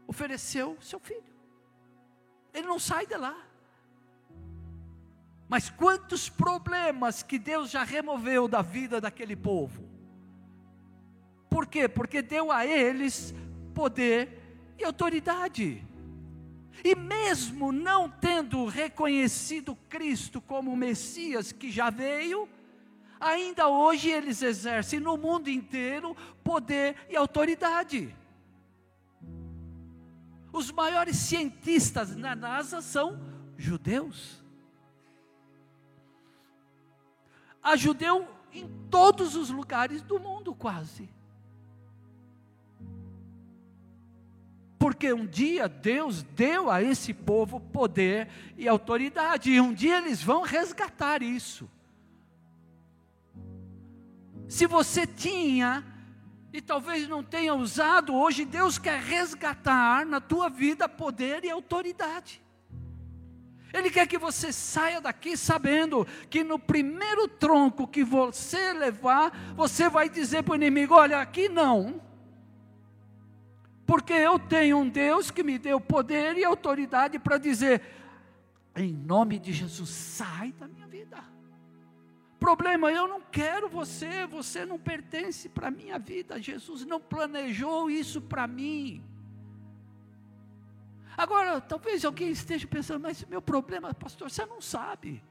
ofereceu 0.08 0.78
seu 0.82 1.00
filho. 1.00 1.24
Ele 2.54 2.68
não 2.68 2.80
sai 2.80 3.06
de 3.06 3.16
lá. 3.16 3.38
Mas 5.48 5.70
quantos 5.70 6.30
problemas 6.30 7.24
que 7.24 7.40
Deus 7.40 7.70
já 7.70 7.84
removeu 7.84 8.48
da 8.48 8.62
vida 8.62 9.02
daquele 9.02 9.36
povo? 9.36 9.90
Por 11.50 11.66
quê? 11.66 11.88
Porque 11.88 12.22
deu 12.22 12.52
a 12.52 12.66
eles 12.66 13.34
poder 13.74 14.40
e 14.78 14.84
autoridade. 14.84 15.84
E 16.84 16.96
mesmo 16.96 17.72
não 17.72 18.10
tendo 18.10 18.66
reconhecido 18.66 19.76
Cristo 19.90 20.40
como 20.40 20.72
o 20.72 20.78
Messias 20.78 21.52
que 21.52 21.72
já 21.72 21.90
veio, 21.90 22.48
ainda 23.20 23.68
hoje 23.68 24.10
eles 24.10 24.42
exercem 24.42 25.00
no 25.00 25.18
mundo 25.18 25.50
inteiro 25.50 26.16
poder 26.44 26.96
e 27.10 27.16
autoridade. 27.16 28.16
Os 30.52 30.72
maiores 30.72 31.18
cientistas 31.18 32.16
na 32.16 32.36
NASA 32.36 32.82
são 32.82 33.20
judeus. 33.58 34.44
Há 37.62 37.76
judeu 37.76 38.28
em 38.52 38.68
todos 38.90 39.36
os 39.36 39.50
lugares 39.50 40.02
do 40.02 40.20
mundo, 40.20 40.56
quase. 40.56 41.10
Porque 44.80 45.12
um 45.12 45.26
dia 45.26 45.68
Deus 45.68 46.24
deu 46.24 46.72
a 46.72 46.82
esse 46.82 47.14
povo 47.14 47.60
poder 47.60 48.30
e 48.58 48.68
autoridade, 48.68 49.52
e 49.52 49.60
um 49.60 49.74
dia 49.74 49.98
eles 49.98 50.24
vão 50.24 50.42
resgatar 50.42 51.22
isso. 51.22 51.70
Se 54.50 54.66
você 54.66 55.06
tinha 55.06 55.86
e 56.52 56.60
talvez 56.60 57.08
não 57.08 57.24
tenha 57.24 57.54
usado, 57.54 58.16
hoje 58.16 58.44
Deus 58.44 58.80
quer 58.80 59.00
resgatar 59.00 60.04
na 60.06 60.20
tua 60.20 60.50
vida 60.50 60.90
poder 60.90 61.46
e 61.46 61.52
autoridade. 61.52 62.42
Ele 63.72 63.92
quer 63.92 64.08
que 64.08 64.18
você 64.18 64.52
saia 64.52 65.00
daqui 65.00 65.38
sabendo 65.38 66.06
que 66.28 66.44
no 66.44 66.58
primeiro 66.58 67.28
tronco 67.28 67.88
que 67.88 68.04
você 68.04 68.74
levar, 68.74 69.54
você 69.56 69.88
vai 69.88 70.10
dizer 70.10 70.42
para 70.42 70.54
o 70.54 70.56
inimigo: 70.56 70.96
Olha, 70.96 71.22
aqui 71.22 71.48
não, 71.48 72.02
porque 73.86 74.14
eu 74.14 74.40
tenho 74.40 74.80
um 74.80 74.90
Deus 74.90 75.30
que 75.30 75.44
me 75.44 75.60
deu 75.60 75.80
poder 75.80 76.36
e 76.36 76.44
autoridade 76.44 77.20
para 77.20 77.38
dizer, 77.38 77.82
em 78.76 78.92
nome 78.94 79.38
de 79.38 79.54
Jesus, 79.54 79.90
sai 79.90 80.52
da 80.54 80.68
minha 80.68 80.88
vida. 80.88 81.24
Problema, 82.40 82.92
eu 82.92 83.08
não 83.08 83.22
quero 83.22 83.68
você, 83.68 84.26
você 84.26 84.66
não 84.66 84.80
pertence 84.80 85.50
para 85.50 85.68
a 85.68 85.72
minha 85.72 86.00
vida. 86.00 86.42
Jesus 86.42 86.86
não 86.86 87.00
planejou 87.00 87.90
isso 87.92 88.22
para 88.22 88.48
mim. 88.48 89.04
Agora, 91.18 91.60
talvez 91.60 92.06
alguém 92.06 92.30
esteja 92.30 92.66
pensando, 92.66 93.02
mas 93.02 93.26
meu 93.26 93.42
problema, 93.42 93.94
pastor, 93.94 94.32
você 94.32 94.46
não 94.46 94.62
sabe 94.62 95.22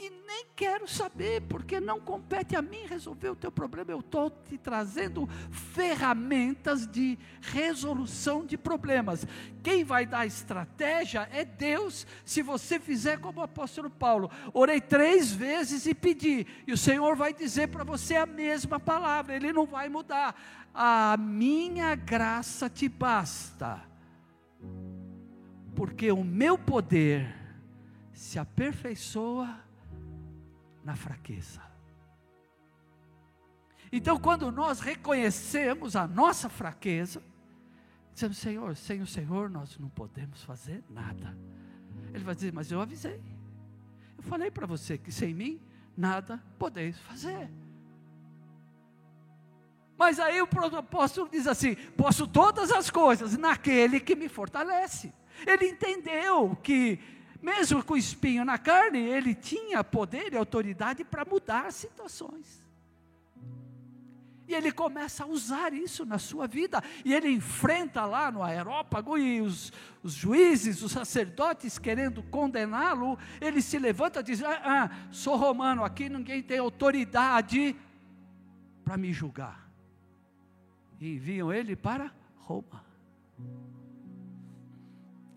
e 0.00 0.08
nem 0.26 0.46
quero 0.56 0.88
saber, 0.88 1.42
porque 1.42 1.78
não 1.78 2.00
compete 2.00 2.56
a 2.56 2.62
mim 2.62 2.86
resolver 2.86 3.28
o 3.28 3.36
teu 3.36 3.52
problema. 3.52 3.90
Eu 3.90 4.00
estou 4.00 4.30
te 4.30 4.56
trazendo 4.56 5.28
ferramentas 5.50 6.86
de 6.86 7.18
resolução 7.42 8.46
de 8.46 8.56
problemas. 8.56 9.26
Quem 9.62 9.84
vai 9.84 10.06
dar 10.06 10.26
estratégia 10.26 11.28
é 11.30 11.44
Deus, 11.44 12.06
se 12.24 12.40
você 12.40 12.80
fizer 12.80 13.20
como 13.20 13.40
o 13.40 13.44
apóstolo 13.44 13.90
Paulo. 13.90 14.30
Orei 14.54 14.80
três 14.80 15.30
vezes 15.30 15.84
e 15.84 15.94
pedi, 15.94 16.46
e 16.66 16.72
o 16.72 16.78
Senhor 16.78 17.14
vai 17.14 17.34
dizer 17.34 17.68
para 17.68 17.84
você 17.84 18.16
a 18.16 18.24
mesma 18.24 18.80
palavra, 18.80 19.36
ele 19.36 19.52
não 19.52 19.66
vai 19.66 19.90
mudar. 19.90 20.34
A 20.72 21.14
minha 21.18 21.94
graça 21.94 22.70
te 22.70 22.88
basta, 22.88 23.82
porque 25.74 26.10
o 26.10 26.24
meu 26.24 26.56
poder 26.56 27.34
se 28.14 28.38
aperfeiçoa 28.38 29.68
na 30.84 30.96
fraqueza. 30.96 31.60
Então, 33.92 34.18
quando 34.18 34.50
nós 34.52 34.80
reconhecemos 34.80 35.96
a 35.96 36.06
nossa 36.06 36.48
fraqueza, 36.48 37.22
dizemos: 38.12 38.38
Senhor, 38.38 38.76
sem 38.76 39.00
o 39.00 39.06
Senhor 39.06 39.50
nós 39.50 39.78
não 39.78 39.88
podemos 39.88 40.42
fazer 40.44 40.84
nada. 40.88 41.36
Ele 42.14 42.24
vai 42.24 42.34
dizer: 42.34 42.52
Mas 42.52 42.70
eu 42.70 42.80
avisei. 42.80 43.20
Eu 44.16 44.22
falei 44.22 44.50
para 44.50 44.66
você 44.66 44.96
que 44.96 45.10
sem 45.10 45.34
mim 45.34 45.60
nada 45.96 46.42
podeis 46.58 46.98
fazer. 47.00 47.50
Mas 49.98 50.18
aí 50.18 50.40
o 50.40 50.48
apóstolo 50.76 51.28
diz 51.28 51.46
assim: 51.46 51.74
Posso 51.96 52.26
todas 52.26 52.70
as 52.70 52.90
coisas 52.90 53.36
naquele 53.36 53.98
que 53.98 54.14
me 54.14 54.28
fortalece. 54.28 55.12
Ele 55.46 55.66
entendeu 55.66 56.56
que 56.62 56.98
mesmo 57.42 57.82
com 57.84 57.96
espinho 57.96 58.44
na 58.44 58.58
carne, 58.58 58.98
ele 58.98 59.34
tinha 59.34 59.82
poder 59.82 60.32
e 60.32 60.36
autoridade 60.36 61.04
para 61.04 61.24
mudar 61.24 61.72
situações. 61.72 62.60
E 64.50 64.54
ele 64.54 64.72
começa 64.72 65.22
a 65.22 65.26
usar 65.28 65.72
isso 65.72 66.04
na 66.04 66.18
sua 66.18 66.48
vida. 66.48 66.82
E 67.04 67.14
ele 67.14 67.30
enfrenta 67.30 68.04
lá 68.04 68.32
no 68.32 68.42
aerópago 68.42 69.16
e 69.16 69.40
os, 69.40 69.72
os 70.02 70.12
juízes, 70.12 70.82
os 70.82 70.90
sacerdotes 70.90 71.78
querendo 71.78 72.20
condená-lo. 72.24 73.16
Ele 73.40 73.62
se 73.62 73.78
levanta 73.78 74.18
e 74.18 74.22
diz: 74.24 74.42
ah, 74.42 74.60
ah, 74.64 74.90
sou 75.12 75.36
romano, 75.36 75.84
aqui 75.84 76.08
ninguém 76.08 76.42
tem 76.42 76.58
autoridade 76.58 77.76
para 78.84 78.96
me 78.96 79.12
julgar. 79.12 79.70
E 80.98 81.14
enviam 81.14 81.52
ele 81.52 81.76
para 81.76 82.12
Roma. 82.38 82.84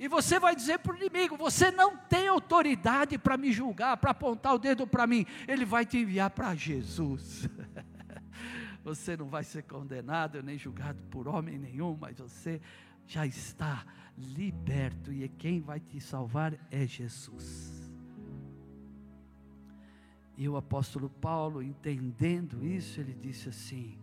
E 0.03 0.07
você 0.09 0.37
vai 0.37 0.53
dizer 0.53 0.79
para 0.79 0.91
o 0.91 0.97
inimigo: 0.97 1.37
você 1.37 1.71
não 1.71 1.95
tem 1.95 2.27
autoridade 2.27 3.17
para 3.17 3.37
me 3.37 3.53
julgar, 3.53 3.95
para 3.95 4.11
apontar 4.11 4.53
o 4.53 4.59
dedo 4.59 4.85
para 4.85 5.07
mim. 5.07 5.25
Ele 5.47 5.63
vai 5.63 5.85
te 5.85 5.97
enviar 5.97 6.29
para 6.29 6.53
Jesus. 6.53 7.47
você 8.83 9.15
não 9.15 9.29
vai 9.29 9.45
ser 9.45 9.63
condenado 9.63 10.43
nem 10.43 10.57
julgado 10.57 11.01
por 11.03 11.25
homem 11.25 11.57
nenhum, 11.57 11.97
mas 11.97 12.17
você 12.17 12.59
já 13.07 13.25
está 13.25 13.85
liberto 14.17 15.13
e 15.13 15.25
quem 15.29 15.61
vai 15.61 15.79
te 15.79 16.01
salvar 16.01 16.53
é 16.69 16.85
Jesus. 16.85 17.89
E 20.35 20.49
o 20.49 20.57
apóstolo 20.57 21.09
Paulo, 21.09 21.63
entendendo 21.63 22.65
isso, 22.65 22.99
ele 22.99 23.13
disse 23.13 23.47
assim: 23.47 23.97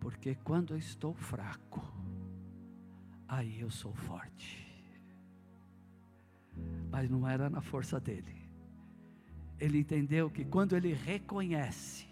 Porque 0.00 0.34
quando 0.34 0.74
eu 0.74 0.78
estou 0.78 1.14
fraco, 1.14 1.80
aí 3.28 3.60
eu 3.60 3.70
sou 3.70 3.94
forte. 3.94 4.71
Mas 6.90 7.08
não 7.08 7.26
era 7.26 7.48
na 7.48 7.60
força 7.60 7.98
dele. 7.98 8.34
Ele 9.58 9.78
entendeu 9.78 10.30
que 10.30 10.44
quando 10.44 10.76
ele 10.76 10.92
reconhece 10.92 12.06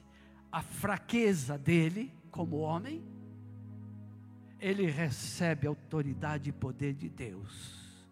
a 0.50 0.62
fraqueza 0.62 1.58
dele 1.58 2.12
como 2.30 2.58
homem, 2.58 3.04
ele 4.58 4.86
recebe 4.86 5.66
autoridade 5.66 6.50
e 6.50 6.52
poder 6.52 6.94
de 6.94 7.08
Deus 7.08 8.06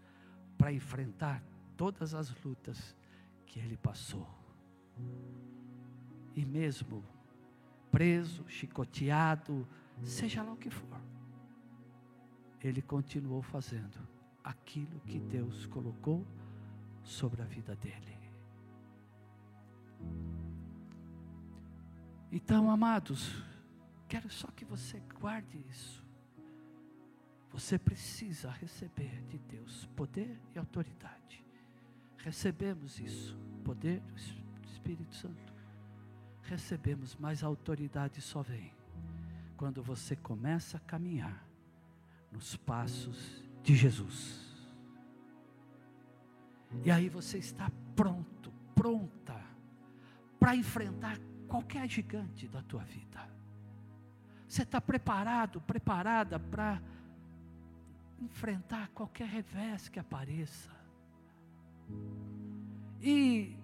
para 0.57 0.73
enfrentar 0.73 1.43
todas 1.77 2.15
as 2.15 2.35
lutas 2.43 2.97
que 3.47 3.61
ele 3.61 3.77
passou. 3.77 4.27
E 6.35 6.45
mesmo 6.45 7.05
preso, 7.91 8.45
chicoteado, 8.49 9.67
seja 10.03 10.43
lá 10.43 10.53
o 10.53 10.57
que 10.57 10.71
for, 10.71 11.01
ele 12.61 12.83
continuou 12.83 13.43
fazendo 13.43 13.99
aquilo 14.43 15.01
que 15.01 15.19
Deus 15.19 15.67
colocou 15.67 16.27
sobre 17.03 17.43
a 17.43 17.45
vida 17.45 17.75
dele. 17.77 18.19
Então, 22.31 22.71
amados, 22.71 23.43
quero 24.07 24.31
só 24.31 24.49
que 24.49 24.65
você 24.65 25.01
guarde 25.19 25.59
isso. 25.71 26.05
Você 27.51 27.79
precisa 27.79 28.51
receber 28.51 29.23
de 29.29 29.39
Deus 29.39 29.87
poder 29.97 30.39
e 30.55 30.59
autoridade. 30.59 31.45
Recebemos 32.19 33.01
isso, 33.01 33.39
poder 33.65 34.01
do 34.01 34.69
Espírito 34.69 35.15
Santo. 35.15 35.55
Recebemos, 36.43 37.17
mas 37.17 37.43
a 37.43 37.47
autoridade 37.47 38.21
só 38.21 38.43
vem 38.43 38.73
quando 39.57 39.83
você 39.83 40.15
começa 40.15 40.77
a 40.77 40.81
caminhar 40.81 41.45
nos 42.31 42.57
passos 42.57 43.43
de 43.63 43.75
Jesus. 43.75 44.39
E 46.85 46.91
aí 46.91 47.09
você 47.09 47.39
está 47.39 47.71
pronto, 47.97 48.53
pronta 48.75 49.41
para 50.39 50.55
enfrentar 50.55 51.19
qualquer 51.49 51.89
gigante 51.89 52.47
da 52.47 52.63
tua 52.63 52.85
vida. 52.85 53.29
Você 54.47 54.63
está 54.63 54.81
preparado, 54.81 55.61
preparada 55.61 56.39
para 56.39 56.81
enfrentar 58.21 58.89
qualquer 58.89 59.29
revés 59.29 59.89
que 59.89 59.99
apareça. 59.99 60.71
E 63.01 63.57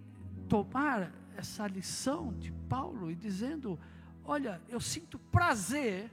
tomar 0.48 1.11
essa 1.37 1.66
lição 1.66 2.33
de 2.35 2.52
Paulo 2.68 3.11
e 3.11 3.14
dizendo: 3.14 3.78
Olha, 4.24 4.61
eu 4.68 4.80
sinto 4.80 5.18
prazer. 5.18 6.11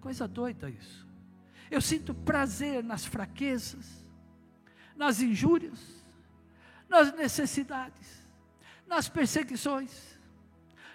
Coisa 0.00 0.26
doida 0.26 0.68
isso. 0.68 1.06
Eu 1.72 1.80
sinto 1.80 2.12
prazer 2.14 2.84
nas 2.84 3.06
fraquezas, 3.06 3.86
nas 4.94 5.22
injúrias, 5.22 5.80
nas 6.86 7.14
necessidades, 7.14 8.28
nas 8.86 9.08
perseguições, 9.08 10.18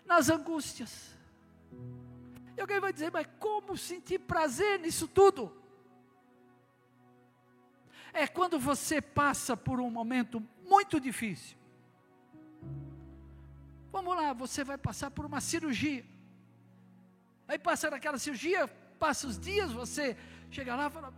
nas 0.06 0.30
angústias. 0.30 1.18
E 2.56 2.62
alguém 2.62 2.80
vai 2.80 2.94
dizer, 2.94 3.12
mas 3.12 3.26
como 3.40 3.76
sentir 3.76 4.20
prazer 4.20 4.80
nisso 4.80 5.08
tudo? 5.08 5.52
É 8.14 8.28
quando 8.28 8.60
você 8.60 9.02
passa 9.02 9.58
por 9.58 9.80
um 9.80 9.90
momento 9.90 10.40
muito 10.64 11.00
difícil. 11.00 11.58
Vamos 13.92 14.16
lá, 14.16 14.32
você 14.32 14.64
vai 14.64 14.78
passar 14.78 15.10
por 15.10 15.26
uma 15.26 15.42
cirurgia. 15.42 16.06
Aí 17.48 17.58
passa 17.58 17.90
naquela 17.90 18.20
cirurgia, 18.20 18.68
passa 19.00 19.26
os 19.26 19.40
dias, 19.40 19.72
você 19.72 20.16
chega 20.50 20.76
lá 20.76 20.88
e 20.88 20.90
fala, 20.90 21.14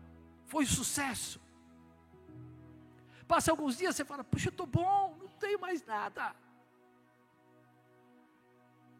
foi 0.45 0.65
sucesso. 0.65 1.39
Passa 3.27 3.51
alguns 3.51 3.77
dias, 3.77 3.95
você 3.95 4.03
fala, 4.03 4.23
puxa, 4.23 4.47
eu 4.47 4.51
estou 4.51 4.65
bom, 4.65 5.15
não 5.19 5.27
tenho 5.39 5.59
mais 5.59 5.85
nada. 5.85 6.35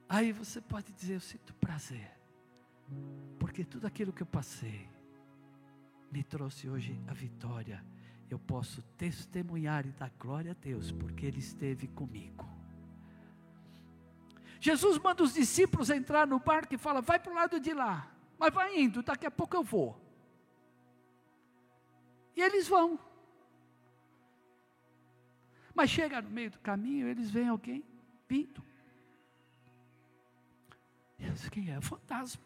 Aí 0.08 0.32
você 0.32 0.62
pode 0.62 0.92
dizer, 0.94 1.16
eu 1.16 1.20
sinto 1.20 1.54
prazer. 1.56 2.12
Porque 3.40 3.64
tudo 3.64 3.86
aquilo 3.86 4.14
que 4.14 4.22
eu 4.22 4.28
passei 4.28 4.90
me 6.12 6.24
trouxe 6.24 6.70
hoje 6.70 7.00
a 7.08 7.14
vitória. 7.14 7.84
Eu 8.30 8.38
posso 8.38 8.82
testemunhar 8.98 9.86
e 9.86 9.92
dar 9.92 10.12
glória 10.20 10.52
a 10.52 10.56
Deus, 10.56 10.92
porque 10.92 11.26
Ele 11.26 11.40
esteve 11.40 11.88
comigo. 11.88 12.48
Jesus 14.60 14.98
manda 14.98 15.24
os 15.24 15.34
discípulos 15.34 15.90
entrar 15.90 16.28
no 16.28 16.40
barco 16.40 16.76
e 16.76 16.78
fala: 16.78 17.02
vai 17.02 17.20
para 17.20 17.32
o 17.32 17.36
lado 17.36 17.60
de 17.60 17.74
lá, 17.74 18.12
mas 18.38 18.54
vai 18.54 18.80
indo, 18.80 19.02
daqui 19.02 19.26
a 19.26 19.32
pouco 19.32 19.56
eu 19.56 19.64
vou. 19.64 20.09
E 22.40 22.42
eles 22.42 22.70
vão. 22.70 22.98
Mas 25.76 25.90
chega 25.90 26.22
no 26.22 26.30
meio 26.30 26.50
do 26.50 26.60
caminho, 26.60 27.06
eles 27.06 27.30
veem 27.30 27.50
alguém 27.50 27.84
vindo. 28.30 28.64
Eu 31.20 31.34
disse, 31.34 31.52
quem 31.52 31.70
é? 31.70 31.78
O 31.78 31.82
fantasma. 31.82 32.42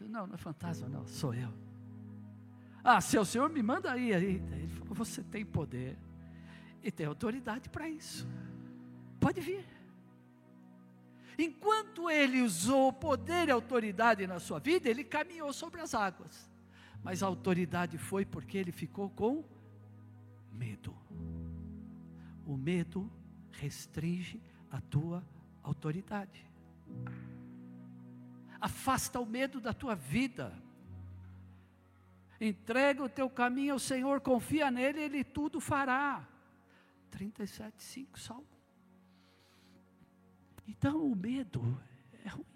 Não, 0.00 0.28
não 0.28 0.34
é 0.36 0.38
fantasma, 0.38 0.88
não, 0.88 1.04
sou 1.08 1.34
eu. 1.34 1.52
Ah, 2.84 3.00
se 3.00 3.18
é 3.18 3.24
Senhor 3.24 3.50
me 3.50 3.64
manda 3.64 3.90
aí, 3.90 4.14
aí. 4.14 4.36
Ele 4.36 4.68
falou, 4.68 4.94
você 4.94 5.24
tem 5.24 5.44
poder 5.44 5.98
e 6.80 6.92
tem 6.92 7.06
autoridade 7.06 7.68
para 7.68 7.88
isso. 7.88 8.28
Pode 9.18 9.40
vir. 9.40 9.66
Enquanto 11.36 12.08
ele 12.08 12.42
usou 12.42 12.92
poder 12.92 13.48
e 13.48 13.50
autoridade 13.50 14.24
na 14.24 14.38
sua 14.38 14.60
vida, 14.60 14.88
ele 14.88 15.02
caminhou 15.02 15.52
sobre 15.52 15.80
as 15.80 15.94
águas. 15.94 16.53
Mas 17.04 17.22
a 17.22 17.26
autoridade 17.26 17.98
foi 17.98 18.24
porque 18.24 18.58
ele 18.58 18.72
ficou 18.72 19.08
com 19.08 19.44
medo. 20.50 20.96
O 22.44 22.56
medo 22.56 23.08
restringe 23.52 24.42
a 24.68 24.80
tua 24.80 25.24
autoridade 25.62 26.44
afasta 28.64 29.20
o 29.20 29.26
medo 29.26 29.60
da 29.60 29.74
tua 29.74 29.94
vida. 29.94 30.58
Entrega 32.40 33.02
o 33.04 33.08
teu 33.10 33.28
caminho 33.28 33.74
ao 33.74 33.78
Senhor, 33.78 34.22
confia 34.22 34.70
nele, 34.70 35.00
ele 35.00 35.22
tudo 35.22 35.60
fará. 35.60 36.26
37, 37.10 37.82
5, 37.82 38.18
Salmo. 38.18 38.46
Então 40.66 41.04
o 41.06 41.14
medo 41.14 41.78
é 42.24 42.28
ruim. 42.28 42.53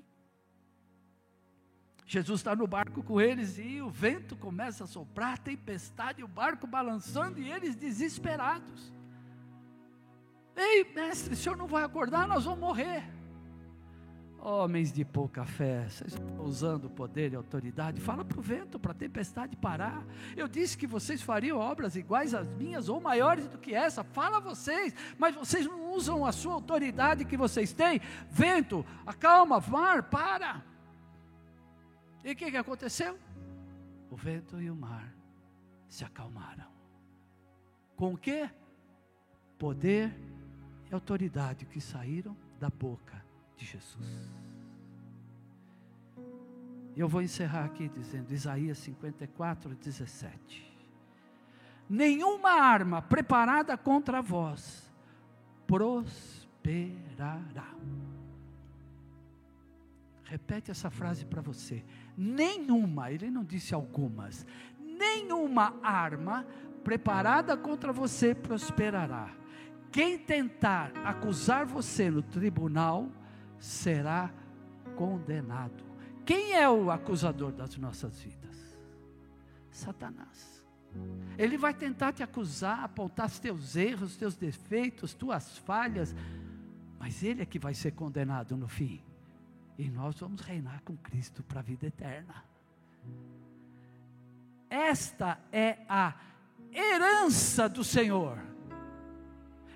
Jesus 2.09 2.40
está 2.40 2.57
no 2.57 2.66
barco 2.66 3.03
com 3.03 3.21
eles 3.21 3.59
e 3.59 3.83
o 3.83 3.90
vento 3.90 4.35
começa 4.35 4.85
a 4.85 4.87
soprar, 4.87 5.37
tempestade, 5.37 6.25
o 6.25 6.27
barco 6.27 6.66
balançando 6.66 7.38
e 7.38 7.53
eles 7.53 7.77
desesperados. 7.77 8.90
Ei, 10.57 10.90
mestre, 10.94 11.35
o 11.35 11.37
senhor 11.37 11.55
não 11.55 11.66
vai 11.66 11.85
acordar, 11.85 12.27
nós 12.27 12.47
vamos 12.47 12.61
morrer. 12.61 13.05
Homens 14.40 14.90
de 14.90 15.05
pouca 15.05 15.44
fé, 15.44 15.87
vocês 15.87 16.14
estão 16.14 16.40
usando 16.40 16.88
poder 16.88 17.35
e 17.35 17.37
autoridade. 17.37 18.01
Fala 18.01 18.25
para 18.25 18.38
o 18.38 18.42
vento, 18.42 18.79
para 18.79 18.92
a 18.92 18.94
tempestade 18.94 19.55
parar. 19.55 20.03
Eu 20.35 20.49
disse 20.49 20.79
que 20.79 20.87
vocês 20.87 21.21
fariam 21.21 21.59
obras 21.59 21.94
iguais 21.94 22.33
às 22.33 22.49
minhas 22.49 22.88
ou 22.88 23.03
maiores 23.03 23.47
do 23.49 23.59
que 23.59 23.75
essa. 23.75 24.03
Fala 24.03 24.40
vocês, 24.40 24.94
mas 25.18 25.35
vocês 25.35 25.66
não 25.66 25.92
usam 25.92 26.25
a 26.25 26.33
sua 26.33 26.55
autoridade 26.55 27.27
que 27.27 27.37
vocês 27.37 27.75
têm. 27.75 28.01
Vento, 28.31 28.83
acalma, 29.05 29.61
mar, 29.61 30.05
para. 30.05 30.67
E 32.29 32.33
o 32.33 32.37
que, 32.37 32.51
que 32.51 32.59
aconteceu? 32.59 33.19
O 34.11 34.14
vento 34.14 34.61
e 34.61 34.71
o 34.71 34.77
mar 34.77 35.14
se 35.88 36.05
acalmaram. 36.05 36.67
Com 37.97 38.12
o 38.12 38.19
que? 38.19 38.51
Poder 39.59 40.14
e 40.91 40.95
autoridade 40.95 41.64
que 41.64 41.81
saíram 41.81 42.37
da 42.61 42.68
boca 42.68 43.24
de 43.57 43.64
Jesus. 43.64 44.31
Eu 46.95 47.09
vou 47.09 47.22
encerrar 47.22 47.64
aqui 47.64 47.89
dizendo 47.89 48.31
Isaías 48.31 48.76
54, 48.76 49.74
17. 49.74 50.70
Nenhuma 51.89 52.51
arma 52.51 53.01
preparada 53.01 53.74
contra 53.74 54.20
vós 54.20 54.87
prosperará. 55.66 57.74
Repete 60.29 60.70
essa 60.70 60.91
frase 60.91 61.24
para 61.24 61.41
você. 61.41 61.83
Nenhuma, 62.14 63.11
ele 63.11 63.31
não 63.31 63.43
disse 63.43 63.74
algumas, 63.74 64.47
nenhuma 64.79 65.74
arma 65.83 66.47
preparada 66.85 67.57
contra 67.57 67.95
você 67.95 68.35
prosperará. 68.35 69.35
Quem 69.91 70.18
tentar 70.18 70.93
acusar 71.03 71.64
você 71.64 72.11
no 72.11 72.22
tribunal, 72.22 73.09
será 73.59 74.31
condenado. 74.97 75.83
Quem 76.26 76.53
é 76.53 76.68
o 76.68 76.91
acusador 76.91 77.51
das 77.51 77.79
nossas 77.79 78.20
vidas? 78.20 78.79
Satanás. 79.70 80.62
Ele 81.39 81.57
vai 81.57 81.72
tentar 81.72 82.12
te 82.12 82.22
acusar, 82.22 82.85
apontar 82.85 83.29
os 83.29 83.39
teus 83.39 83.76
erros, 83.76 84.11
os 84.11 84.16
teus 84.18 84.37
defeitos, 84.37 85.14
tuas 85.14 85.57
falhas, 85.57 86.14
mas 86.99 87.22
ele 87.22 87.41
é 87.41 87.47
que 87.47 87.59
vai 87.59 87.72
ser 87.72 87.93
condenado 87.93 88.59
no 88.59 88.68
fim. 88.68 89.07
E 89.79 89.89
nós 89.89 90.18
vamos 90.18 90.41
reinar 90.41 90.83
com 90.83 90.97
Cristo 90.97 91.43
para 91.45 91.61
a 91.61 91.62
vida 91.62 91.87
eterna. 91.87 92.45
Esta 94.68 95.39
é 95.53 95.79
a 95.89 96.14
herança 96.72 97.68
do 97.68 97.85
Senhor. 97.85 98.39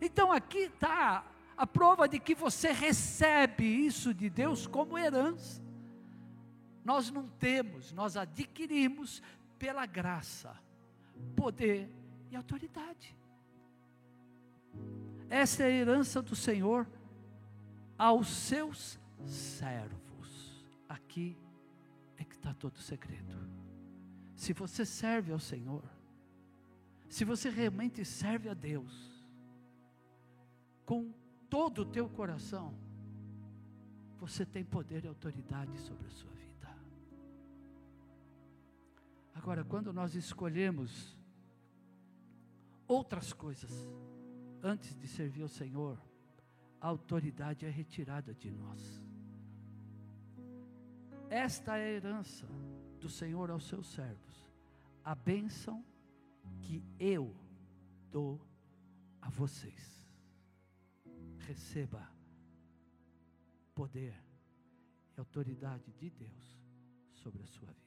Então 0.00 0.32
aqui 0.32 0.64
está 0.64 1.24
a 1.56 1.66
prova 1.66 2.08
de 2.08 2.18
que 2.18 2.34
você 2.34 2.72
recebe 2.72 3.64
isso 3.64 4.12
de 4.12 4.28
Deus 4.28 4.66
como 4.66 4.98
herança. 4.98 5.62
Nós 6.84 7.08
não 7.10 7.28
temos, 7.28 7.92
nós 7.92 8.16
adquirimos 8.16 9.22
pela 9.56 9.86
graça, 9.86 10.52
poder 11.36 11.88
e 12.28 12.34
autoridade. 12.34 13.16
Essa 15.30 15.62
é 15.62 15.66
a 15.66 15.70
herança 15.70 16.20
do 16.20 16.34
Senhor 16.34 16.88
aos 17.96 18.26
seus 18.28 18.98
servos. 19.26 20.64
Aqui 20.88 21.36
é 22.16 22.24
que 22.24 22.34
está 22.34 22.52
todo 22.54 22.76
o 22.76 22.80
segredo. 22.80 23.36
Se 24.34 24.52
você 24.52 24.84
serve 24.84 25.32
ao 25.32 25.38
Senhor, 25.38 25.84
se 27.08 27.24
você 27.24 27.50
realmente 27.50 28.04
serve 28.04 28.48
a 28.48 28.54
Deus, 28.54 29.12
com 30.84 31.12
todo 31.48 31.82
o 31.82 31.86
teu 31.86 32.08
coração, 32.08 32.74
você 34.18 34.46
tem 34.46 34.64
poder 34.64 35.04
e 35.04 35.08
autoridade 35.08 35.76
sobre 35.78 36.06
a 36.06 36.10
sua 36.10 36.32
vida. 36.32 36.74
Agora, 39.34 39.64
quando 39.64 39.92
nós 39.92 40.14
escolhemos 40.14 41.16
outras 42.86 43.32
coisas 43.32 43.72
antes 44.62 44.94
de 44.94 45.06
servir 45.06 45.42
ao 45.42 45.48
Senhor, 45.48 45.98
a 46.80 46.88
autoridade 46.88 47.64
é 47.66 47.70
retirada 47.70 48.34
de 48.34 48.50
nós. 48.50 49.02
Esta 51.32 51.78
é 51.78 51.84
a 51.84 51.92
herança 51.92 52.46
do 53.00 53.08
Senhor 53.08 53.50
aos 53.50 53.66
seus 53.66 53.86
servos, 53.86 54.52
a 55.02 55.14
bênção 55.14 55.82
que 56.60 56.84
eu 57.00 57.34
dou 58.10 58.38
a 59.18 59.30
vocês 59.30 60.06
receba 61.38 62.06
poder 63.74 64.14
e 65.16 65.20
autoridade 65.20 65.90
de 65.94 66.10
Deus 66.10 66.60
sobre 67.14 67.42
a 67.42 67.46
sua 67.46 67.72
vida. 67.72 67.81